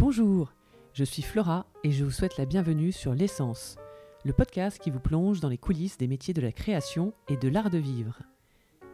[0.00, 0.54] Bonjour,
[0.94, 3.76] je suis Flora et je vous souhaite la bienvenue sur L'essence,
[4.24, 7.48] le podcast qui vous plonge dans les coulisses des métiers de la création et de
[7.48, 8.22] l'art de vivre.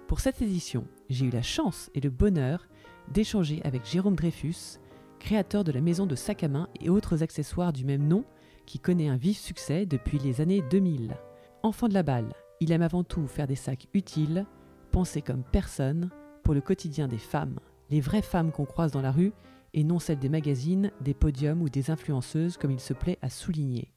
[0.08, 2.66] Pour cette édition, j'ai eu la chance et le bonheur
[3.12, 4.80] d'échanger avec Jérôme Dreyfus,
[5.20, 8.24] créateur de la maison de sacs à main et autres accessoires du même nom,
[8.66, 11.16] qui connaît un vif succès depuis les années 2000.
[11.62, 14.44] Enfant de la balle, il aime avant tout faire des sacs utiles,
[14.90, 16.10] pensés comme personne,
[16.42, 17.60] pour le quotidien des femmes,
[17.90, 19.32] les vraies femmes qu'on croise dans la rue,
[19.76, 23.28] et non celles des magazines, des podiums ou des influenceuses comme il se plaît à
[23.30, 23.92] souligner.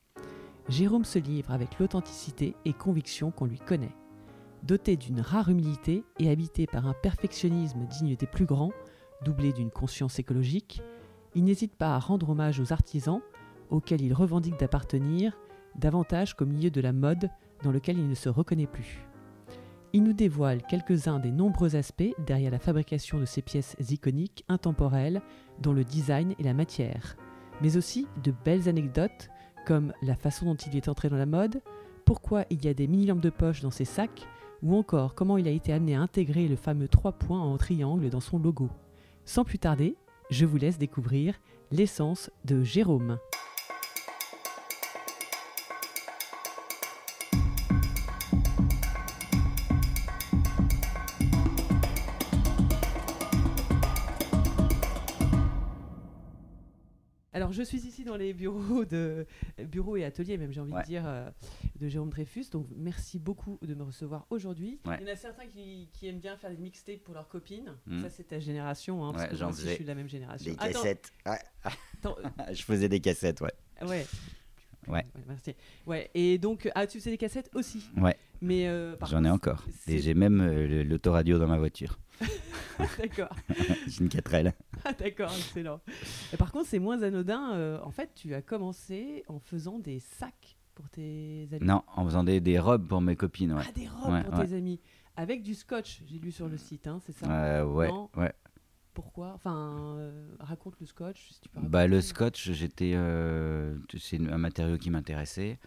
[0.68, 3.96] Jérôme se livre avec l'authenticité et conviction qu'on lui connaît.
[4.62, 8.74] Doté d'une rare humilité et habité par un perfectionnisme digne des plus grands,
[9.24, 10.84] doublé d'une conscience écologique,
[11.34, 13.22] il n'hésite pas à rendre hommage aux artisans,
[13.70, 15.38] auxquels il revendique d'appartenir,
[15.76, 17.30] davantage qu'au milieu de la mode
[17.64, 19.09] dans lequel il ne se reconnaît plus.
[19.92, 25.22] Il nous dévoile quelques-uns des nombreux aspects derrière la fabrication de ces pièces iconiques, intemporelles,
[25.62, 27.18] dont le design et la matière,
[27.62, 29.30] mais aussi de belles anecdotes
[29.66, 31.62] comme la façon dont il est entré dans la mode,
[32.06, 34.28] pourquoi il y a des mini-lampes de poche dans ses sacs,
[34.62, 38.10] ou encore comment il a été amené à intégrer le fameux 3 points en triangle
[38.10, 38.70] dans son logo.
[39.26, 39.96] Sans plus tarder,
[40.30, 41.40] je vous laisse découvrir
[41.72, 43.18] l'essence de Jérôme.
[57.60, 59.26] Je suis ici dans les bureaux de
[59.66, 60.82] bureaux et ateliers, même j'ai envie Ouais.
[60.82, 61.30] de dire, euh,
[61.80, 62.46] de Jérôme Dreyfus.
[62.52, 64.80] Donc, merci beaucoup de me recevoir aujourd'hui.
[64.86, 64.98] Ouais.
[65.02, 67.74] Il y en a certains qui, qui aiment bien faire des mixtapes pour leurs copines.
[67.86, 68.02] Mm.
[68.02, 69.96] Ça, c'est ta génération, hein, parce Ouais, que j'en moi aussi, je suis de la
[69.96, 70.52] même génération.
[70.52, 71.12] Des Attends, cassettes.
[71.26, 71.40] Ouais.
[71.64, 72.16] attends,
[72.54, 73.54] Je faisais des cassettes, ouais.
[73.88, 74.06] ouais.
[74.88, 75.06] Ouais.
[75.28, 75.54] merci.
[75.86, 76.10] Ouais.
[76.16, 77.84] Et donc, ah, tu faisais des cassettes aussi.
[77.98, 79.64] Ouais, Mais euh, j'en ai encore.
[79.88, 82.00] Et j'ai même euh, l'autoradio dans ma voiture.
[82.98, 83.30] D'accord.
[84.00, 84.54] une 4L.
[84.86, 85.82] Ah, D'accord, excellent.
[86.34, 87.54] Et par contre, c'est moins anodin.
[87.54, 91.66] euh, en fait, tu as commencé en faisant des sacs pour tes amis.
[91.66, 93.64] Non, en faisant des, des robes pour mes copines, ouais.
[93.68, 94.48] Ah, des robes Ouais, pour ouais.
[94.48, 94.80] tes amis.
[95.18, 97.30] Avec du scotch, j'ai lu sur le site, hein, c'est ça?
[97.30, 98.10] Euh, ouais, Non?
[98.16, 98.32] ouais.
[98.94, 99.34] Pourquoi?
[99.36, 104.38] Enfin, euh, raconte le scotch, si tu peux Bah, le scotch, j'étais, euh, c'est un
[104.38, 105.60] matériau qui m'intéressait.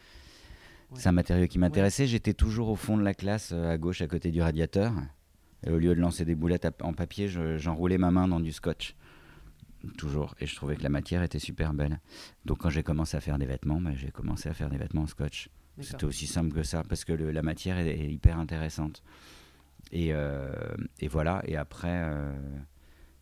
[0.90, 0.98] Ouais.
[1.00, 2.06] C'est un matériau qui m'intéressait.
[2.06, 4.92] J'étais toujours au fond de la classe, euh, à gauche, à côté du radiateur.
[5.66, 8.52] Et au lieu de lancer des boulettes en papier, je- j'enroulais ma main dans du
[8.52, 8.94] scotch.
[9.98, 10.34] Toujours.
[10.40, 12.00] Et je trouvais que la matière était super belle.
[12.44, 15.02] Donc quand j'ai commencé à faire des vêtements, bah, j'ai commencé à faire des vêtements
[15.02, 15.48] en scotch.
[15.82, 19.02] C'était aussi simple que ça, parce que le- la matière est, est hyper intéressante.
[19.90, 20.52] Et, euh,
[21.00, 22.32] et voilà, et après, euh,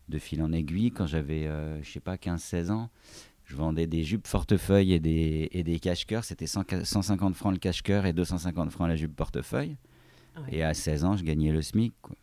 [0.09, 2.89] de fil en aiguille, quand j'avais, euh, je sais pas, 15-16 ans,
[3.45, 6.23] je vendais des jupes portefeuille et des, et des cache-cœurs.
[6.25, 9.77] C'était 100 150 francs le cache-cœur et 250 francs la jupe portefeuille.
[10.37, 10.43] Ouais.
[10.57, 11.93] Et à 16 ans, je gagnais le SMIC.
[12.01, 12.15] quoi.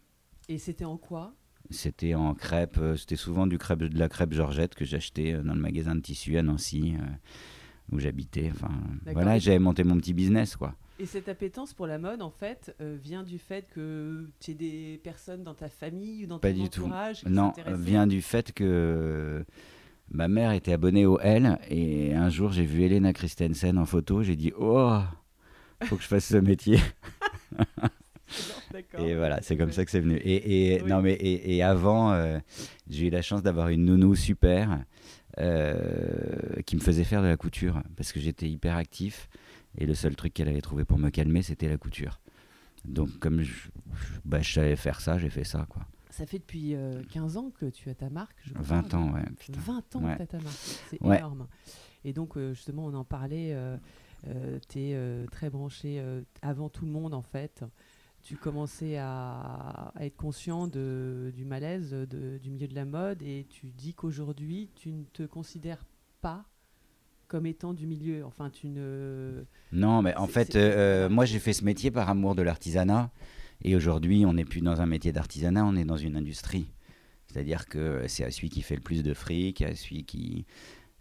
[0.48, 1.34] Et c'était en quoi?
[1.70, 5.42] C'était en crêpe, euh, c'était souvent du crêpe, de la crêpe Georgette que j'achetais euh,
[5.42, 7.04] dans le magasin de tissu à Nancy, euh,
[7.92, 8.50] où j'habitais.
[8.54, 8.70] Enfin,
[9.12, 10.74] voilà, j'avais monté mon petit business, quoi.
[11.00, 14.54] Et cette appétence pour la mode, en fait, euh, vient du fait que tu aies
[14.54, 16.80] des personnes dans ta famille ou dans Pas ton du tout.
[16.84, 19.44] entourage qui Non, vient du fait que
[20.10, 24.22] ma mère était abonnée au L et un jour j'ai vu Elena Christensen en photo,
[24.24, 24.98] j'ai dit oh,
[25.84, 26.78] faut que je fasse ce métier.
[28.98, 30.16] Et voilà, c'est comme ça que c'est venu.
[30.16, 30.90] Et, et Oui.
[30.90, 32.38] non mais et, et avant, euh,
[32.88, 34.84] j'ai eu la chance d'avoir une nounou super
[35.38, 39.28] euh, qui me faisait faire de la couture parce que j'étais hyper actif
[39.76, 42.20] et le seul truc qu'elle avait trouvé pour me calmer, c'était la couture.
[42.84, 43.68] Donc comme je, je-
[44.24, 45.82] bah, je savais faire ça, j'ai fait ça quoi.
[46.10, 48.62] Ça fait depuis euh, 15 ans que tu as ta marque, je crois.
[48.64, 49.22] 20 ans, ouais.
[49.38, 49.60] Putain.
[49.60, 50.12] 20 ans Ouais.
[50.12, 50.56] que tu as ta marque.
[50.90, 51.18] C'est Ouais.
[51.18, 51.46] énorme.
[52.04, 53.54] Et donc, euh, justement, on en parlait.
[54.68, 54.96] tu es
[55.30, 57.62] très branché euh, avant tout le monde, en fait.
[58.22, 63.22] Tu commençais à, à être conscient de, du malaise de- du milieu de la mode
[63.22, 65.84] et tu dis qu'aujourd'hui, tu ne te considères
[66.20, 66.44] pas
[67.26, 68.24] comme étant du milieu.
[68.24, 69.44] Enfin, tu ne.
[69.72, 71.14] Non, mais en fait, euh, voilà.
[71.14, 73.10] moi j'ai fait ce métier par amour de l'artisanat.
[73.62, 76.70] Et aujourd'hui, on n'est plus dans un métier d'artisanat, on est dans une industrie.
[77.26, 80.44] C'est-à-dire que c'est à celui qui fait le plus de fric, à celui qui.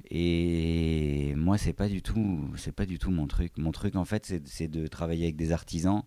[0.10, 3.58] Et moi, c'est pas du tout, c'est pas du tout mon truc.
[3.58, 6.04] Mon truc, en fait, c'est de travailler avec des artisans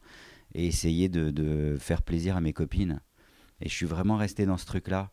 [0.54, 3.00] et essayer de, faire plaisir à mes copines.
[3.60, 5.10] Et je suis vraiment resté dans ce truc-là.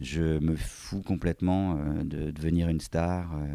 [0.00, 3.34] Je me fous complètement euh, de devenir une star.
[3.36, 3.46] euh,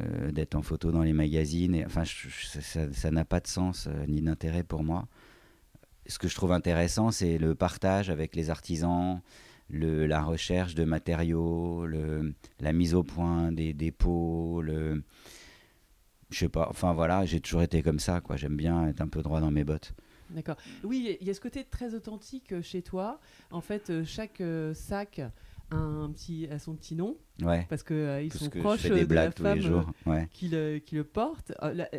[0.00, 1.74] euh, d'être en photo dans les magazines.
[1.74, 5.06] Et, enfin, ça- n'a pas de sens ni d'intérêt pour moi.
[6.06, 9.20] Ce que je trouve intéressant, c'est le partage avec les artisans,
[9.68, 15.02] le, la recherche de matériaux, le, la mise au point des dépôts, le,
[16.30, 16.66] je sais pas.
[16.70, 18.20] Enfin voilà, j'ai toujours été comme ça.
[18.34, 19.94] J'aime bien être un peu droit dans mes bottes.
[20.34, 20.56] D'accord.
[20.84, 23.20] Oui, il y a ce côté très authentique euh, chez toi.
[23.50, 25.20] En fait, euh, chaque euh, sac
[25.74, 27.66] un petit, à son petit nom, Ouais.
[27.70, 29.82] parce que euh, sont que proches des de la femme euh.
[30.10, 30.28] Ouais.
[30.30, 31.52] qui, le, qui le porte.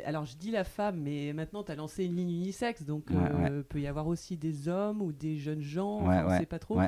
[0.05, 3.15] Alors je dis la femme, mais maintenant tu as lancé une ligne unisexe, donc Ouais,
[3.49, 6.59] euh, peut y avoir aussi des hommes ou des jeunes gens, on ouais, sait pas
[6.59, 6.79] trop.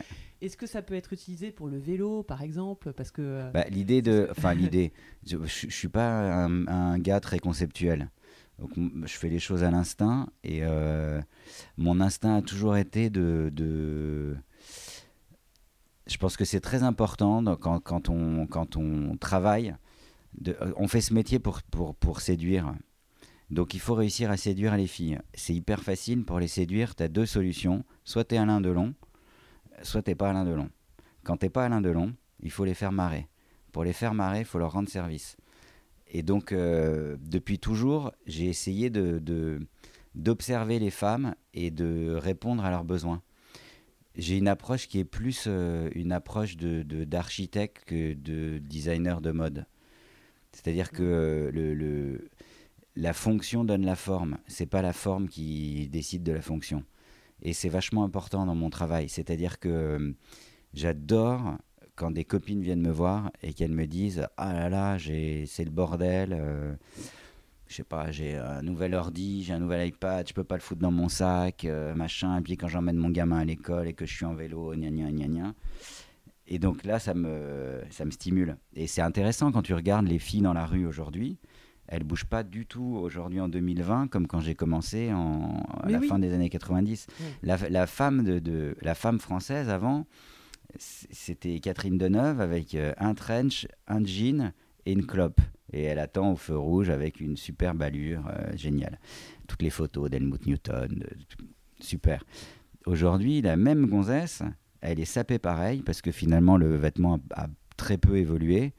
[0.42, 2.94] Est-ce que ça peut être utilisé pour le vélo, par exemple?
[2.94, 4.94] Parce que Bah, l'idée de, enfin l'idée,
[5.26, 8.12] je, je suis pas un, un gars très conceptuel.
[8.60, 11.22] Je fais les choses à l'instinct et euh,
[11.78, 14.36] mon instinct a toujours été de,
[16.08, 19.76] je pense que c'est très important quand, on quand on travaille,
[20.48, 22.74] euh, on fait ce métier pour pour pour séduire.
[23.52, 25.20] Donc il faut réussir à séduire les filles.
[25.34, 26.96] C'est hyper facile pour les séduire.
[26.96, 27.84] Tu as deux solutions.
[28.04, 28.94] Soit tu es Alain Delon,
[29.84, 30.70] soit tu pas Alain Delon.
[31.24, 33.28] Quand tu pas Alain Delon, il faut les faire marrer.
[33.72, 35.38] Pour les faire marrer, il faut leur rendre service.
[36.12, 39.60] Et donc, euh, depuis toujours, j'ai essayé de, de-
[40.16, 43.22] d'observer les femmes et de répondre à leurs besoins.
[44.16, 49.20] J'ai une approche qui est plus euh, une approche de, de- d'architecte que de designer
[49.20, 49.66] de mode.
[50.54, 52.30] C'est-à-dire que euh, le, le-
[52.96, 54.38] la fonction donne la forme.
[54.48, 56.84] C'est pas la forme qui décide de la fonction.
[57.42, 59.10] Et c'est vachement important dans mon travail.
[59.10, 60.16] C'est-à-dire que
[60.74, 61.58] j'adore
[61.96, 65.64] quand des copines viennent me voir et qu'elles me disent ah là là j'ai c'est
[65.64, 66.74] le bordel euh,
[67.68, 70.62] je sais pas j'ai un nouvel ordi j'ai un nouvel iPad je peux pas le
[70.62, 73.94] foutre dans mon sac euh, machin et puis quand j'emmène mon gamin à l'école et
[73.94, 75.54] que je suis en vélo gna gna gna gna.
[76.48, 78.58] Et donc là ça me ça me stimule.
[78.76, 81.40] Et c'est intéressant quand tu regardes les filles dans la rue aujourd'hui.
[81.88, 85.94] Elles bougent pas du tout aujourd'hui en 2020 comme quand j'ai commencé en, à Mais
[85.94, 86.08] la oui.
[86.08, 87.26] fin des années 90 Ouais.
[87.44, 90.06] la, la femme de, de- la femme française avant
[90.78, 94.54] c'était Catherine Deneuve avec euh, un trench, un jean
[94.86, 95.42] et une clope.
[95.74, 99.00] Et elle attend au feu rouge avec une superbe allure euh, géniale.
[99.48, 101.04] Toutes les photos d'Helmut Newton,
[101.80, 102.24] super.
[102.86, 104.44] Aujourd'hui, la même gonzesse,
[104.82, 107.48] elle est sapée pareil parce que finalement le vêtement a
[107.78, 108.74] très peu évolué.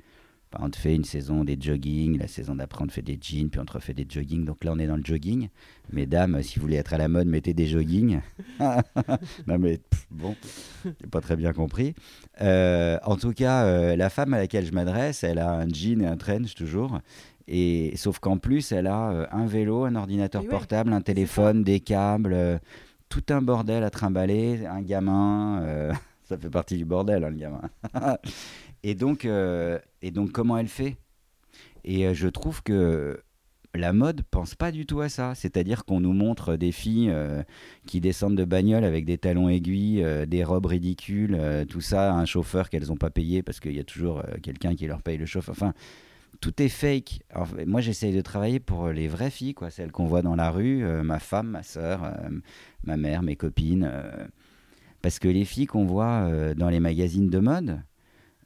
[0.61, 3.49] On te fait une saison des jogging, la saison d'après on te fait des jeans,
[3.49, 4.45] puis on te refait des jogging.
[4.45, 5.49] Donc là on est dans le jogging.
[5.93, 8.21] Mesdames, si vous voulez être à la mode, mettez des jogging.
[8.61, 10.35] non mais pff, bon,
[10.85, 11.95] j'ai pas très bien compris.
[12.41, 16.03] Euh, en tout cas, euh, la femme à laquelle je m'adresse, elle a un jean
[16.03, 17.01] et un trench toujours.
[17.49, 21.63] Et sauf qu'en plus, elle a euh, un vélo, un ordinateur ouais, portable, un téléphone,
[21.63, 22.59] des câbles, euh,
[23.09, 25.63] tout un bordel à trimballer, un gamin.
[25.63, 25.93] euh,
[26.25, 27.63] ça fait partie du bordel, hein, le gamin.
[28.83, 30.97] et donc, euh, et donc, comment elle fait?
[31.85, 33.21] Et euh, je trouve que
[33.75, 35.35] la mode pense pas du tout à ça.
[35.35, 37.43] C'est-à-dire qu'on nous montre des filles euh,
[37.87, 41.39] qui descendent de bagnole avec des talons aiguilles, des robes ridicules,
[41.69, 44.87] tout ça, un chauffeur qu'elles n'ont pas payé parce qu'il y a toujours quelqu'un qui
[44.87, 45.53] leur paye le chauffeur.
[45.53, 45.75] Enfin,
[46.41, 47.21] tout est fake.
[47.67, 50.83] Moi, j'essaye de travailler pour les vraies filles, quoi, celles qu'on voit dans la rue,
[51.03, 52.15] ma femme, ma soeur,
[52.85, 53.91] ma mère, mes copines.
[55.03, 57.81] parce que les filles qu'on voit dans les magazines de mode,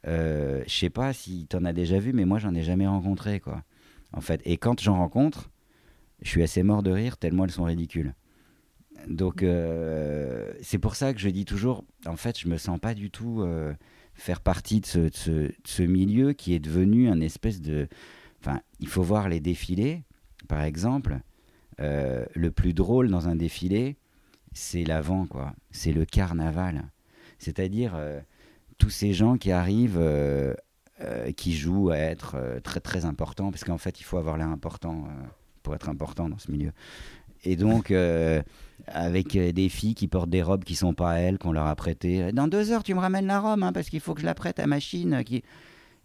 [0.05, 3.39] je sais pas si tu en as déjà vu, mais moi, j'en ai jamais rencontré,
[3.39, 3.63] quoi.
[4.13, 5.51] En fait, et quand j'en rencontre,
[6.21, 8.13] je suis assez mort de rire tellement elles sont ridicules.
[9.07, 12.93] Donc euh, c'est pour ça que je dis toujours, en fait, je me sens pas
[12.93, 13.73] du tout euh,
[14.13, 17.87] faire partie de ce, milieu qui est devenu un espèce de...
[18.41, 20.03] Enfin, il faut voir les défilés,
[20.47, 21.19] par exemple.
[21.79, 23.97] Euh, le plus drôle dans un défilé,
[24.53, 25.53] c'est l'avant, quoi.
[25.71, 26.91] C'est le carnaval.
[27.39, 28.19] C'est-à-dire euh,
[28.81, 30.55] tous ces gens qui arrivent, euh,
[31.01, 34.37] euh, qui jouent à être euh, très très importants, parce qu'en fait, il faut avoir
[34.37, 35.07] l'air important
[35.61, 36.71] pour être important dans ce milieu.
[37.43, 37.93] Et donc,
[38.87, 41.75] avec des filles qui portent des robes qui sont pas à elles, qu'on leur a
[41.75, 42.31] prêtées.
[42.31, 44.33] Dans deux heures, tu me ramènes la robe, hein, parce qu'il faut que je la
[44.33, 45.13] prête à machine.
[45.13, 45.43] euh, Qui...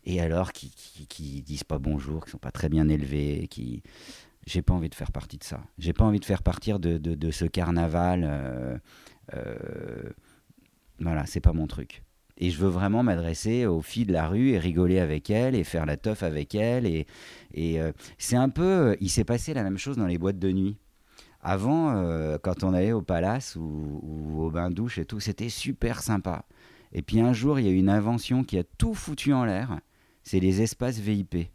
[0.04, 0.70] Et alors, qui,
[1.08, 3.82] qui, disent pas bonjour, qui sont pas très bien élevés, qui.
[4.46, 5.60] J'ai pas envie de faire partie de ça.
[5.78, 8.80] J'ai pas envie de faire partir de, de, ce carnaval.
[11.00, 12.05] voilà, c'est pas mon truc.
[12.38, 15.64] Et je veux vraiment m'adresser aux filles de la rue et rigoler avec elles et
[15.64, 16.86] faire la teuf avec elles.
[16.86, 17.06] Et,
[17.54, 18.96] et euh, c'est un peu.
[19.00, 20.76] Il s'est passé la même chose dans les boîtes de nuit.
[21.40, 26.02] Avant, euh, quand on allait au palace ou, ou au bain-douche et tout, c'était super
[26.02, 26.44] sympa.
[26.92, 29.44] Et puis un jour, il y a eu une invention qui a tout foutu en
[29.44, 29.78] l'air
[30.26, 31.48] c'est les espaces VIP.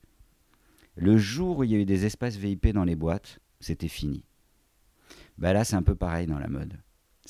[0.96, 4.24] Le jour où il y a eu des espaces VIP dans les boîtes, c'était fini.
[5.38, 6.80] Bah là, c'est un peu pareil dans la mode.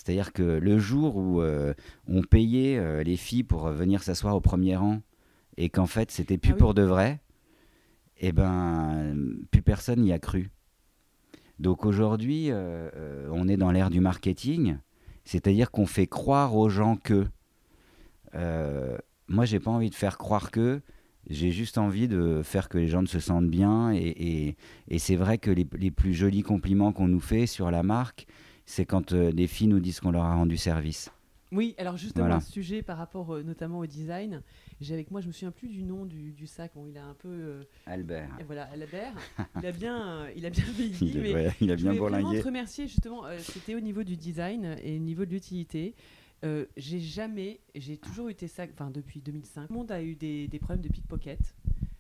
[0.03, 1.74] C'est-à-dire que le jour où euh,
[2.08, 5.01] on payait euh, les filles pour venir s'asseoir au premier rang
[5.58, 6.60] et qu'en fait c'était plus Ah oui.
[6.60, 7.20] pour de vrai,
[8.20, 9.15] eh ben
[9.51, 10.50] plus personne n'y a cru.
[11.60, 14.77] Donc aujourd'hui, euh, euh, on est dans l'ère du marketing,
[15.24, 17.27] c'est-à-dire qu'on fait croire aux gens que.
[18.34, 20.81] Euh, moi, j'ai pas envie de faire croire que.
[21.29, 23.91] J'ai juste envie de faire que les gens se sentent bien.
[23.93, 24.55] Et, et-
[24.88, 28.25] et c'est vrai que les, les plus jolis compliments qu'on nous fait sur la marque,
[28.65, 31.12] c'est quand euh, des filles nous disent qu'on leur a rendu service.
[31.53, 32.36] Oui, alors justement, Voilà.
[32.38, 34.41] un sujet par rapport euh, notamment au design.
[34.80, 36.72] J'ai avec moi, je me souviens plus du nom du, du sac.
[36.74, 37.27] Bon, il a un peu.
[37.27, 38.30] euh, Albert.
[38.39, 39.13] et voilà, Albert.
[39.60, 40.98] il a bien, il a bien vieilli.
[41.01, 42.39] Il, mais ouais, il a je bien bourlingué.
[42.39, 43.24] te remercier justement.
[43.39, 45.94] C'était au niveau du design et au niveau de l'utilité.
[46.77, 49.68] J'ai jamais, j'ai toujours eu tes sacs, enfin depuis 2005.
[49.68, 51.39] Tout le monde a eu des, des problèmes de pickpocket.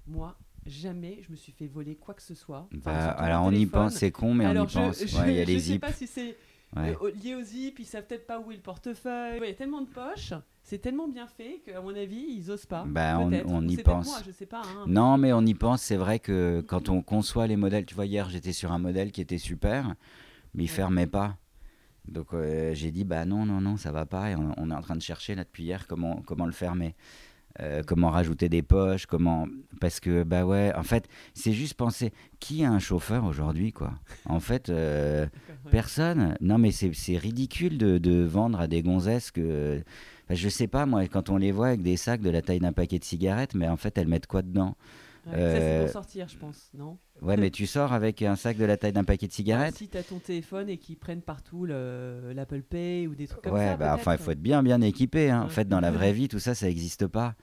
[0.07, 2.67] Moi, jamais je me suis fait voler quoi que ce soit.
[2.77, 5.05] Enfin, Bah, alors on y pense, c'est con, mais Alors on y je, pense.
[5.05, 6.37] je, Ouais, il y a je sais pas si c'est
[6.75, 6.95] Ouais.
[7.01, 9.39] euh, lié aux zip, ils savent peut-être pas où est le portefeuille.
[9.41, 12.65] Il y a tellement de poches, c'est tellement bien fait qu'à mon avis, ils osent
[12.65, 12.85] pas.
[12.87, 14.07] Bah, on- y pense.
[14.07, 14.61] Moi, je sais pas.
[14.61, 14.85] hein.
[14.87, 15.81] Non, mais on y pense.
[15.81, 19.11] C'est vrai que quand on conçoit les modèles, tu vois, hier j'étais sur un modèle
[19.11, 19.95] qui était super,
[20.53, 20.75] mais il Ouais.
[20.75, 21.37] fermait pas.
[22.07, 24.29] Donc euh, j'ai dit, bah non, non, non, ça va pas.
[24.31, 26.95] Et on, on est en train de chercher là depuis hier comment, comment le fermer.
[27.59, 29.47] Euh, comment rajouter des poches, comment.
[29.79, 33.93] Parce que, bah ouais, en fait, c'est juste penser qui a un chauffeur aujourd'hui, quoi?
[34.25, 35.27] En fait, euh.
[35.71, 36.35] Personne.
[36.41, 39.81] Non, mais c'est c'est ridicule de, de vendre à des gonzesses que.
[40.25, 42.59] Enfin, je sais pas, moi, quand on les voit avec des sacs de la taille
[42.59, 44.75] d'un paquet de cigarettes, mais en fait, elles mettent quoi dedans?
[45.27, 48.35] Ouais, Ça, c'est euh, pour sortir, je pense, non Ouais, mais tu sors avec un
[48.35, 51.21] sac de la taille d'un paquet de cigarettes Si t'as ton téléphone et qu'ils prennent
[51.21, 53.77] partout le- l'Apple Pay ou des trucs comme Ouais, ça.
[53.77, 55.29] bah enfin, il faut être bien, bien équipé.
[55.29, 55.41] hein.
[55.41, 55.49] En Ouais.
[55.51, 57.35] fait, dans la vraie vie, tout ça, ça n'existe pas.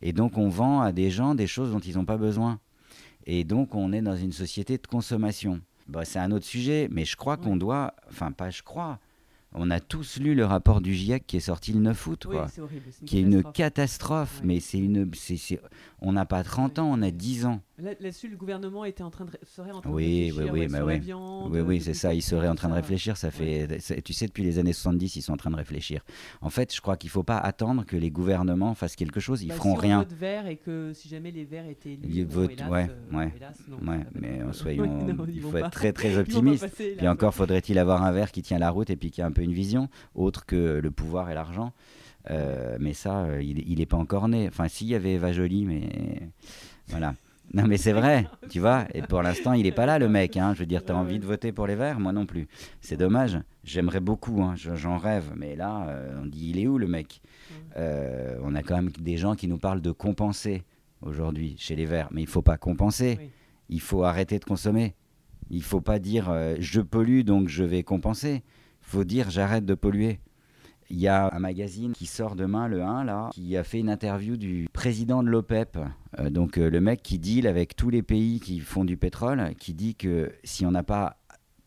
[0.00, 2.60] Et donc, on vend à des gens des choses dont ils n'ont pas besoin.
[3.26, 5.60] Et donc, on est dans une société de consommation.
[5.88, 7.58] Bah, c'est un autre sujet, mais je crois qu'on Ouais.
[7.58, 7.94] doit.
[8.08, 9.00] Enfin, pas je crois.
[9.56, 12.36] On a tous lu le rapport du GIEC qui est sorti le 9 août, Oui,
[12.36, 12.48] quoi.
[12.48, 12.82] c'est horrible.
[12.90, 14.40] c'est qui est une catastrophe.
[14.42, 15.08] mais c'est une.
[16.00, 17.60] On n'a pas 30 ans, on a 10 ans.
[17.76, 20.52] Là- Là-dessus, le gouvernement était en train de, serait en train Oui, de oui, réfléchir
[20.52, 20.92] oui, ouais, bah sur oui.
[20.92, 21.52] la viande.
[21.52, 23.16] Oui, oui, de c'est ça, ils seraient en train de réfléchir.
[23.16, 23.66] Ça fait,
[24.04, 26.02] tu sais, depuis les années 70, ils sont en train de réfléchir.
[26.40, 29.42] En fait, je crois qu'il ne faut pas attendre que les gouvernements fassent quelque chose.
[29.42, 29.96] Ils Bah, feront si rien.
[29.98, 33.16] on vote vert et que si jamais les verts étaient bon, votent, hélas, ouais, euh,
[33.16, 36.62] ouais, hélas, non, Ouais, mais euh, soyons, Non, il faut pas- être très très optimiste.
[36.68, 36.94] passer.
[36.96, 39.32] Puis encore, faudrait-il avoir un verre qui tient la route et puis qui a un
[39.32, 41.72] peu une vision, autre que le pouvoir et l'argent.
[42.30, 44.46] Euh, mais ça, euh, il n'est pas encore né.
[44.46, 45.90] Enfin, s'il y avait Eva Jolie, mais
[46.88, 47.14] voilà.
[47.54, 48.84] Non, mais c'est vrai, tu vois.
[48.94, 50.36] Et pour l'instant, il n'est pas là, le mec.
[50.36, 50.52] hein.
[50.54, 52.00] Je veux dire, tu as envie de voter pour les Verts?
[52.00, 52.48] Moi non plus.
[52.80, 53.38] C'est dommage.
[53.62, 54.54] J'aimerais beaucoup, hein.
[54.56, 55.32] Je- j'en rêve.
[55.36, 57.20] Mais là, euh, on dit, il est où, le mec?
[57.76, 60.64] Euh, On a quand même des gens qui nous parlent de compenser
[61.00, 62.08] aujourd'hui chez les Verts.
[62.10, 63.16] Mais il faut pas compenser.
[63.20, 63.30] Oui.
[63.70, 64.94] Il faut arrêter de consommer.
[65.50, 68.42] Il faut pas dire euh, je pollue donc je vais compenser.
[68.82, 70.18] Il faut dire j'arrête de polluer.
[70.90, 73.88] Il y a un magazine qui sort demain, le 1, là, qui a fait une
[73.88, 75.78] interview du président de l'OPEP,
[76.18, 79.54] euh, donc euh, le mec qui deal avec tous les pays qui font du pétrole,
[79.58, 81.16] qui dit que si on n'a pas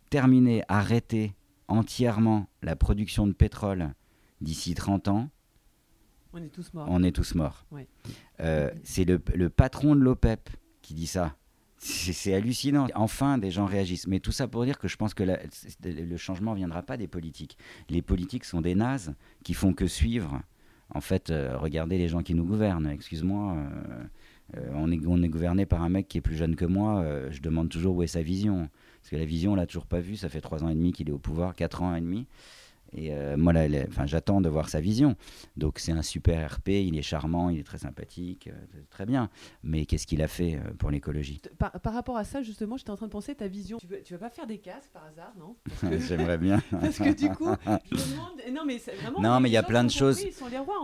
[0.09, 1.33] terminé, arrêté
[1.67, 3.93] entièrement la production de pétrole
[4.39, 5.29] d'ici 30 ans,
[6.33, 6.87] On est tous morts.
[6.89, 7.65] on est tous morts.
[7.71, 7.87] Ouais.
[8.39, 10.49] Euh, c'est le, le patron de l'OPEP
[10.81, 11.35] qui dit ça.
[11.77, 12.87] C'est hallucinant.
[12.95, 14.07] Enfin, des gens réagissent.
[14.07, 17.07] Mais tout ça pour dire que je pense que le changement ne viendra pas des
[17.07, 17.57] politiques.
[17.89, 20.41] Les politiques sont des nazes qui font que suivre.
[20.93, 22.87] En fait, euh, regardez les gens qui nous gouvernent.
[22.87, 24.03] Excuse-moi, euh,
[24.57, 27.05] euh, on, est, on est gouverné par un mec qui est plus jeune que moi.
[27.29, 28.69] je demande toujours où est sa vision.
[29.01, 30.15] Parce que la vision, on l'a toujours pas vue.
[30.15, 32.27] Ça fait trois ans et demi qu'il est au pouvoir, quatre ans et demi.
[32.97, 35.15] Et euh, moi, là, là, enfin, j'attends de voir sa vision.
[35.55, 39.29] Donc, c'est un super RP, il est charmant, il est très sympathique, euh, très bien.
[39.61, 41.39] Mais qu'est-ce qu'il a fait euh, pour l'écologie?
[41.59, 43.77] Par, par rapport à ça, justement, j'étais en train de penser ta vision.
[43.77, 45.55] Tu, veux, tu vas pas faire des casques par hasard, non?
[45.81, 46.59] Que, J'aimerais bien.
[46.71, 48.36] parce que du coup, je me demande.
[48.57, 49.21] Non, mais c'est vraiment.
[49.21, 50.23] Non, les mais il y a plein de choses.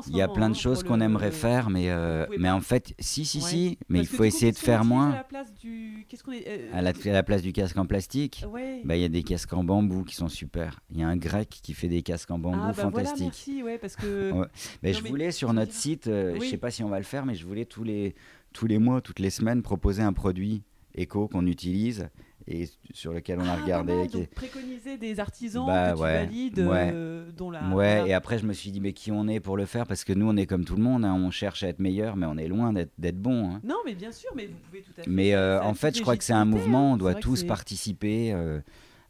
[0.07, 2.93] Il y a plein de hein, choses qu'on aimerait faire, mais, euh, mais en fait,
[2.99, 5.11] si, si, si, mais il faut essayer de faire moins.
[5.11, 6.05] À la place du.
[6.07, 6.45] Qu'est-ce qu'on est.
[6.47, 8.45] euh, À la, place du casque en plastique,
[8.83, 10.79] bah, il y a des casques en bambou qui sont super.
[10.91, 13.49] Il y a un grec qui fait des casques en bambou fantastiques.
[13.81, 14.31] parce que.
[14.83, 17.25] Mais je voulais sur notre site, euh, je sais pas si on va le faire,
[17.25, 18.15] mais je voulais tous les,
[18.53, 20.63] tous les mois, toutes les semaines proposer un produit
[20.95, 22.09] éco qu'on utilise
[22.47, 23.93] et sur lequel on a Ah, regardé.
[23.93, 26.91] vraiment, qui- donc préconiser des artisans Bah, que tu valides, ouais.
[26.93, 27.69] euh, dont la.
[27.73, 29.87] Ouais, et après je me suis dit, mais qui on est pour le faire?
[29.87, 32.15] Parce que nous, on est comme tout le monde, hein, on cherche à être meilleur,
[32.15, 33.51] mais on est loin d'être bon.
[33.51, 33.61] hein.
[33.63, 35.09] Non, mais bien sûr, mais vous pouvez tout à fait.
[35.09, 36.93] Mais euh, en fait, je crois que c'est un mouvement, hein.
[36.95, 38.59] on doit tous participer euh,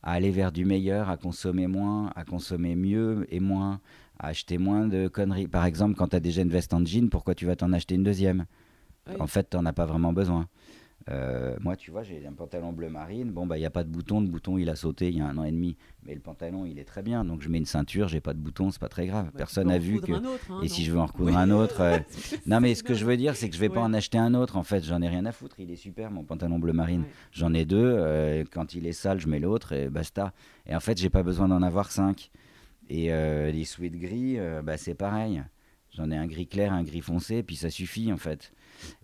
[0.04, 3.80] à aller vers du meilleur, à consommer moins, à consommer mieux et moins,
[4.20, 5.48] à acheter moins de conneries.
[5.48, 7.96] Par exemple, quand tu as déjà une veste en jean, pourquoi tu vas t'en acheter
[7.96, 8.46] une deuxième?
[9.10, 9.16] Oui.
[9.20, 10.48] En fait, tu n'en as pas vraiment besoin.
[11.10, 13.30] Euh, moi, tu vois, j'ai un pantalon bleu marine.
[13.32, 14.22] Bon, bah, il n'y a pas de bouton.
[14.22, 15.76] Le bouton, il a sauté il y a un an et demi.
[16.06, 17.26] Mais le pantalon, il est très bien.
[17.26, 19.26] Donc, je mets une ceinture, j'ai pas de bouton, c'est pas très grave.
[19.26, 20.14] Bah, Personne n'a vu que.
[20.14, 21.36] autre, hein, Et si je veux en recoudre Oui.
[21.36, 21.82] un autre.
[21.82, 22.00] euh,
[22.48, 24.34] Non, mais ce que je veux dire, c'est que je vais pas en acheter un
[24.34, 24.56] autre.
[24.58, 25.56] En fait, j'en ai rien à foutre.
[25.60, 27.02] Il est super, mon pantalon bleu marine.
[27.02, 27.08] Ouais.
[27.34, 27.78] J'en ai deux.
[27.84, 30.32] euh, quand il est sale, je mets l'autre et basta.
[30.68, 32.32] Et en fait, j'ai pas besoin d'en avoir cinq.
[32.90, 35.42] Et les sweats gris, bah, c'est pareil.
[35.92, 38.52] J'en ai un gris clair, un gris foncé, puis ça suffit en fait.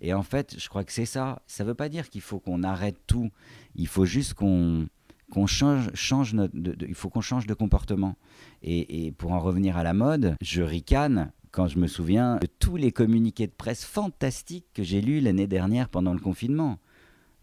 [0.01, 1.41] Et en fait, je crois que c'est ça.
[1.47, 3.29] Ça veut pas dire qu'il faut qu'on arrête tout.
[3.75, 4.87] Il faut juste qu'on
[5.47, 8.15] change, change notre, de- il faut change de comportement.
[8.63, 12.75] Et pour en revenir à la mode, je ricane quand je me souviens de tous
[12.75, 16.77] les communiqués de presse fantastiques que j'ai lus l'année dernière pendant le confinement.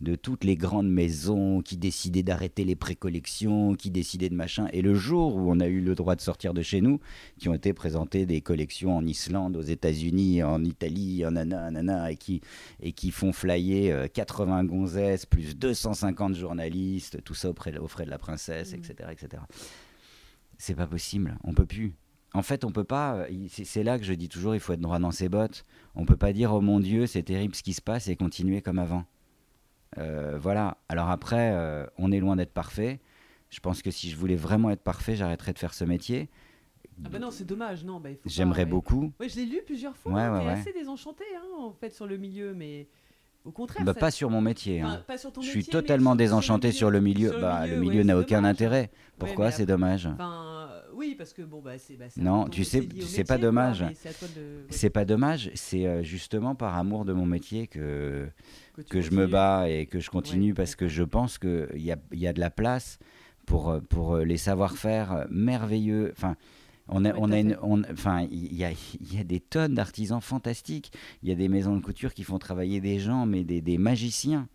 [0.00, 4.69] De toutes les grandes maisons qui décidaient d'arrêter les précollections, qui décidaient de machin.
[4.75, 7.00] Et le jour où on a eu le droit de sortir de chez nous,
[7.38, 12.12] qui ont été présentées des collections en Islande, aux États-Unis, en Italie, en nana, nana,
[12.12, 12.43] et qui,
[12.83, 18.05] et qui font flyer euh, 80 gonzesses, plus 250 journalistes, tout ça auprès, aux frais
[18.05, 19.09] de la princesse, etc.
[19.11, 19.43] etc.
[20.59, 21.95] C'est pas possible, on peut plus.
[22.35, 23.15] En fait, on peut pas.
[23.31, 25.65] euh, c'est là que je dis toujours, il faut être droit dans ses bottes.
[25.95, 28.61] On peut pas dire oh mon Dieu, c'est terrible ce qui se passe et continuer
[28.61, 29.05] comme avant.
[29.99, 30.78] Euh, voilà.
[30.88, 33.00] Alors après, euh, on est loin d'être parfait.
[33.50, 36.28] Je pense que si je voulais vraiment être parfait, j'arrêterais de faire ce métier.
[37.05, 38.00] Ah bah non, c'est dommage, non.
[38.00, 39.12] Bah, J'aimerais beaucoup.
[39.21, 40.12] Ouais, je l'ai lu plusieurs fois.
[40.12, 40.50] Ouais, ouais.
[40.50, 42.88] assez désenchanté, hein, en fait, sur le milieu, mais
[43.47, 43.85] au contraire.
[43.85, 44.83] Bah, ça- pas sur mon métier.
[44.85, 45.03] enfin, hein.
[45.07, 47.31] pas sur ton Je suis métier, totalement désenchanté sur le milieu.
[47.31, 48.50] sur Bah, le milieu ouais, n'a aucun dommage.
[48.53, 48.91] intérêt.
[49.19, 49.50] Pourquoi?
[49.50, 51.95] C'est dommage Enfin, euh, oui, parce que bon, bah, c'est.
[51.97, 53.85] Bah, Non, tu sais- c'est pas dommage.
[54.71, 55.50] c'est pas dommage.
[55.55, 58.26] C'est justement par amour de mon métier que,
[58.91, 61.93] que je me bats et que je continue Ouais, parce que je pense qu'il y
[61.93, 62.99] a, il y a de la place
[63.47, 66.12] pour, euh, pour euh, les savoir-faire merveilleux.
[66.17, 66.37] Enfin,
[66.88, 69.75] on a, Ouais, on a une, on- enfin, il y a, y a des tonnes
[69.75, 70.93] d'artisans fantastiques.
[71.23, 73.78] Il y a des maisons de couture qui font travailler des gens, mais des, des
[73.78, 74.49] magiciens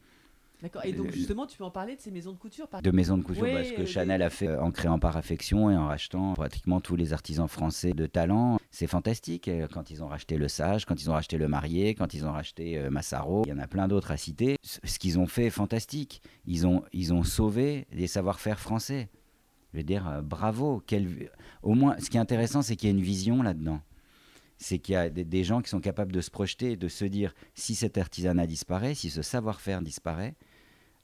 [0.62, 0.86] D'accord.
[0.86, 2.92] Et donc, Le- justement, tu peux en parler de ces maisons de couture par de
[2.92, 3.46] maisons de couture.
[3.46, 6.34] Ouais, bah, que euh, Chanel a fait euh, en créant par affection et en rachetant
[6.36, 8.60] pratiquement tous les artisans français de talent.
[8.70, 9.48] C'est fantastique.
[9.48, 12.28] euh, Quand ils ont racheté Le Sage, quand ils ont racheté Le Marié, quand ils
[12.28, 14.58] ont racheté euh, Massaro, il y en a plein d'autres à citer.
[14.62, 16.22] Ce ce qu'ils ont fait est fantastique.
[16.46, 19.10] Ils ont, ils ont sauvé des savoir-faire français.
[19.74, 20.84] Je veux dire, euh, bravo.
[20.86, 21.30] quel-
[21.64, 23.82] Au moins, ce qui est intéressant, c'est qu'il y a une vision là-dedans.
[24.58, 27.06] C'est qu'il y a des, des gens qui sont capables de se projeter, de se
[27.06, 30.36] dire, si cet artisanat disparaît, si ce savoir-faire disparaît,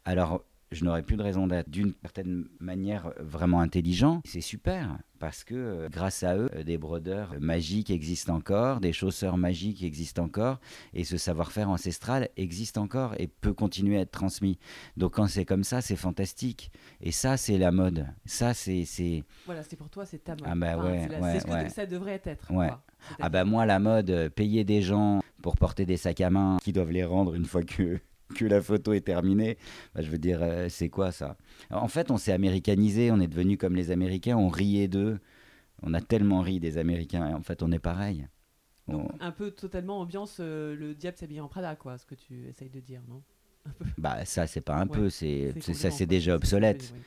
[0.06, 4.22] alors je n'aurais plus de raison d'être d'une certaine manière vraiment intelligent.
[4.26, 8.94] C'est super parce que euh, grâce à eux, euh, des brodeurs magiques existent encore, des
[8.94, 10.60] chausseurs magiques existent encore,
[10.94, 14.60] et ce savoir-faire ancestral existe encore et peut continuer à être transmis.
[14.96, 16.72] Donc quand c'est comme ça, c'est fantastique.
[17.02, 18.06] Et ça, c'est la mode.
[18.26, 20.44] Ça, c'est c'est- Voilà, c'est pour toi, c'est ta mode.
[20.46, 21.70] Ah bah ouais, c'est la- ouais, c'est ce que ouais.
[21.70, 22.52] ça devrait être.
[22.52, 22.68] Ouais.
[22.68, 22.84] quoi.
[23.20, 26.58] Ah bah moi la mode, euh, payer des gens pour porter des sacs à main
[26.64, 28.00] qui doivent les rendre une fois que,
[28.36, 29.58] que la photo est terminée,
[29.96, 31.38] bah, je veux dire, euh, c'est quoi ça?
[31.72, 35.20] En fait, on s'est américanisé, on est devenu comme les Américains, on riait d'eux,
[35.84, 38.28] on a tellement ri des Américains, et en fait on est pareil.
[38.88, 42.48] On- Un peu totalement ambiance euh, le diable s'habille en Prada, quoi, ce que tu
[42.48, 43.22] essayes de dire, non?
[43.98, 46.94] Bah ça c'est pas un Ouais, peu, c'est ça c'est déjà obsolète.
[46.96, 47.02] ouais.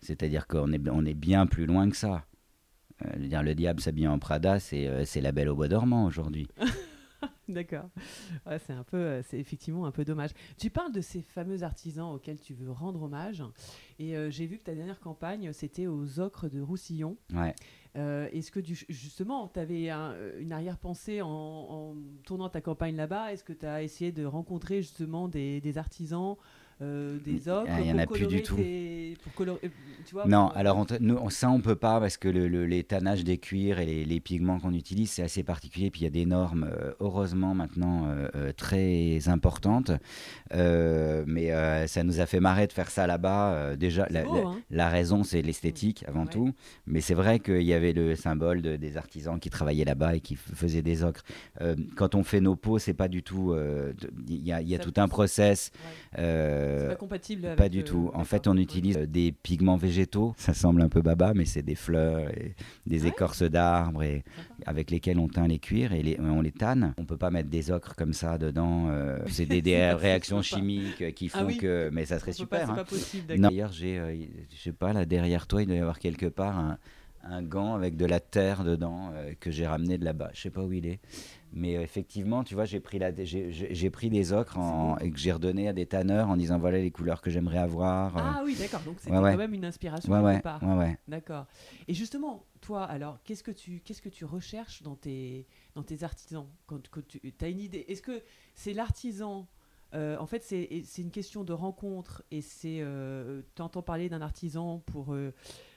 [0.00, 2.26] C'est-à-dire qu'on est, on est bien plus loin que ça.
[3.06, 6.48] Euh, le diable s'habille en Prada, c'est euh, c'est la belle au bois dormant aujourd'hui.
[7.48, 7.88] D'accord.
[8.46, 10.30] Ouais, c'est un peu, euh, c'est effectivement un peu dommage.
[10.58, 13.42] Tu parles de ces fameux artisans auxquels tu veux rendre hommage,
[13.98, 17.16] et euh, j'ai vu que ta dernière campagne c'était aux Ocres de Roussillon.
[17.34, 17.54] Ouais.
[17.96, 19.90] Euh, Est-ce que justement, tu avais
[20.40, 23.32] une arrière-pensée en, en tournant ta campagne là-bas?
[23.32, 26.36] Est-ce que tu as essayé de rencontrer justement des, des artisans,
[26.82, 28.56] euh, des ocres il y en a plus du tout.
[28.56, 29.68] tes- pour colorer- euh,
[30.04, 32.28] tu vois, Non, pour, euh, alors on nous, on- ça on peut pas parce que
[32.28, 35.90] le, le- les tannages des cuirs et les, les pigments qu'on utilise c'est assez particulier.
[35.90, 39.92] Puis il y a des normes, euh, heureusement maintenant euh, très importantes.
[40.54, 41.50] Euh, mais
[41.86, 43.76] ça nous a fait marrer de faire ça là-bas.
[43.76, 46.30] Déjà, la, beau, hein la raison c'est l'esthétique avant Ouais.
[46.30, 46.52] tout.
[46.86, 50.20] Mais c'est vrai qu'il y avait le symbole de- des artisans qui travaillaient là-bas et
[50.20, 51.22] qui faisaient des ocres.
[51.96, 53.54] Quand on fait nos peaux, c'est pas du tout.
[54.28, 55.70] Il y a, y tout un process.
[56.16, 56.22] Ouais.
[56.72, 58.10] Euh, pas compatible avec pas du euh, tout.
[58.14, 60.34] En fait, on utilise euh, des pigments végétaux.
[60.36, 62.54] Ça semble un peu baba, mais c'est des fleurs et
[62.86, 63.08] des Ouais.
[63.08, 64.24] écorces d'arbres et
[64.66, 66.94] avec lesquelles on teint les cuirs et les- on les tanne.
[66.98, 68.88] On peut pas mettre des ocres comme ça dedans.
[68.90, 69.60] euh, c'est des,
[69.92, 71.56] réactions chimiques qui Ah font oui.
[71.58, 71.90] que.
[71.92, 72.70] Mais ça serait super.
[72.70, 72.84] Hein.
[73.38, 74.14] D'ailleurs, j'ai, euh,
[74.50, 76.78] je sais pas, là derrière toi, il doit y avoir quelque part un,
[77.24, 80.30] un gant avec de la terre dedans euh, que j'ai ramené de là-bas.
[80.34, 81.00] Je sais pas où il est.
[81.54, 85.18] Mais euh, effectivement, tu vois, j'ai pris, la, j'ai, pris des ocres en- et que
[85.18, 88.16] j'ai redonné à des tanneurs en disant voilà les couleurs que j'aimerais avoir.
[88.16, 88.20] euh.
[88.22, 88.80] Ah oui, d'accord.
[88.86, 89.32] Donc c'était Ouais, ouais.
[89.32, 90.62] quand même une inspiration ouais, quelque part.
[91.08, 91.46] D'accord.
[91.88, 96.02] Et justement, toi, alors, qu'est-ce que tu, qu'est-ce que tu recherches dans tes, dans tes
[96.04, 96.46] artisans?
[96.66, 98.22] Quand, quand tu as une idée Est-ce que
[98.54, 99.46] c'est l'artisan
[99.94, 100.64] euh, En fait, c'est,
[101.02, 105.34] une question de rencontre et c'est, euh, tu entends parler d'un artisan pour euh,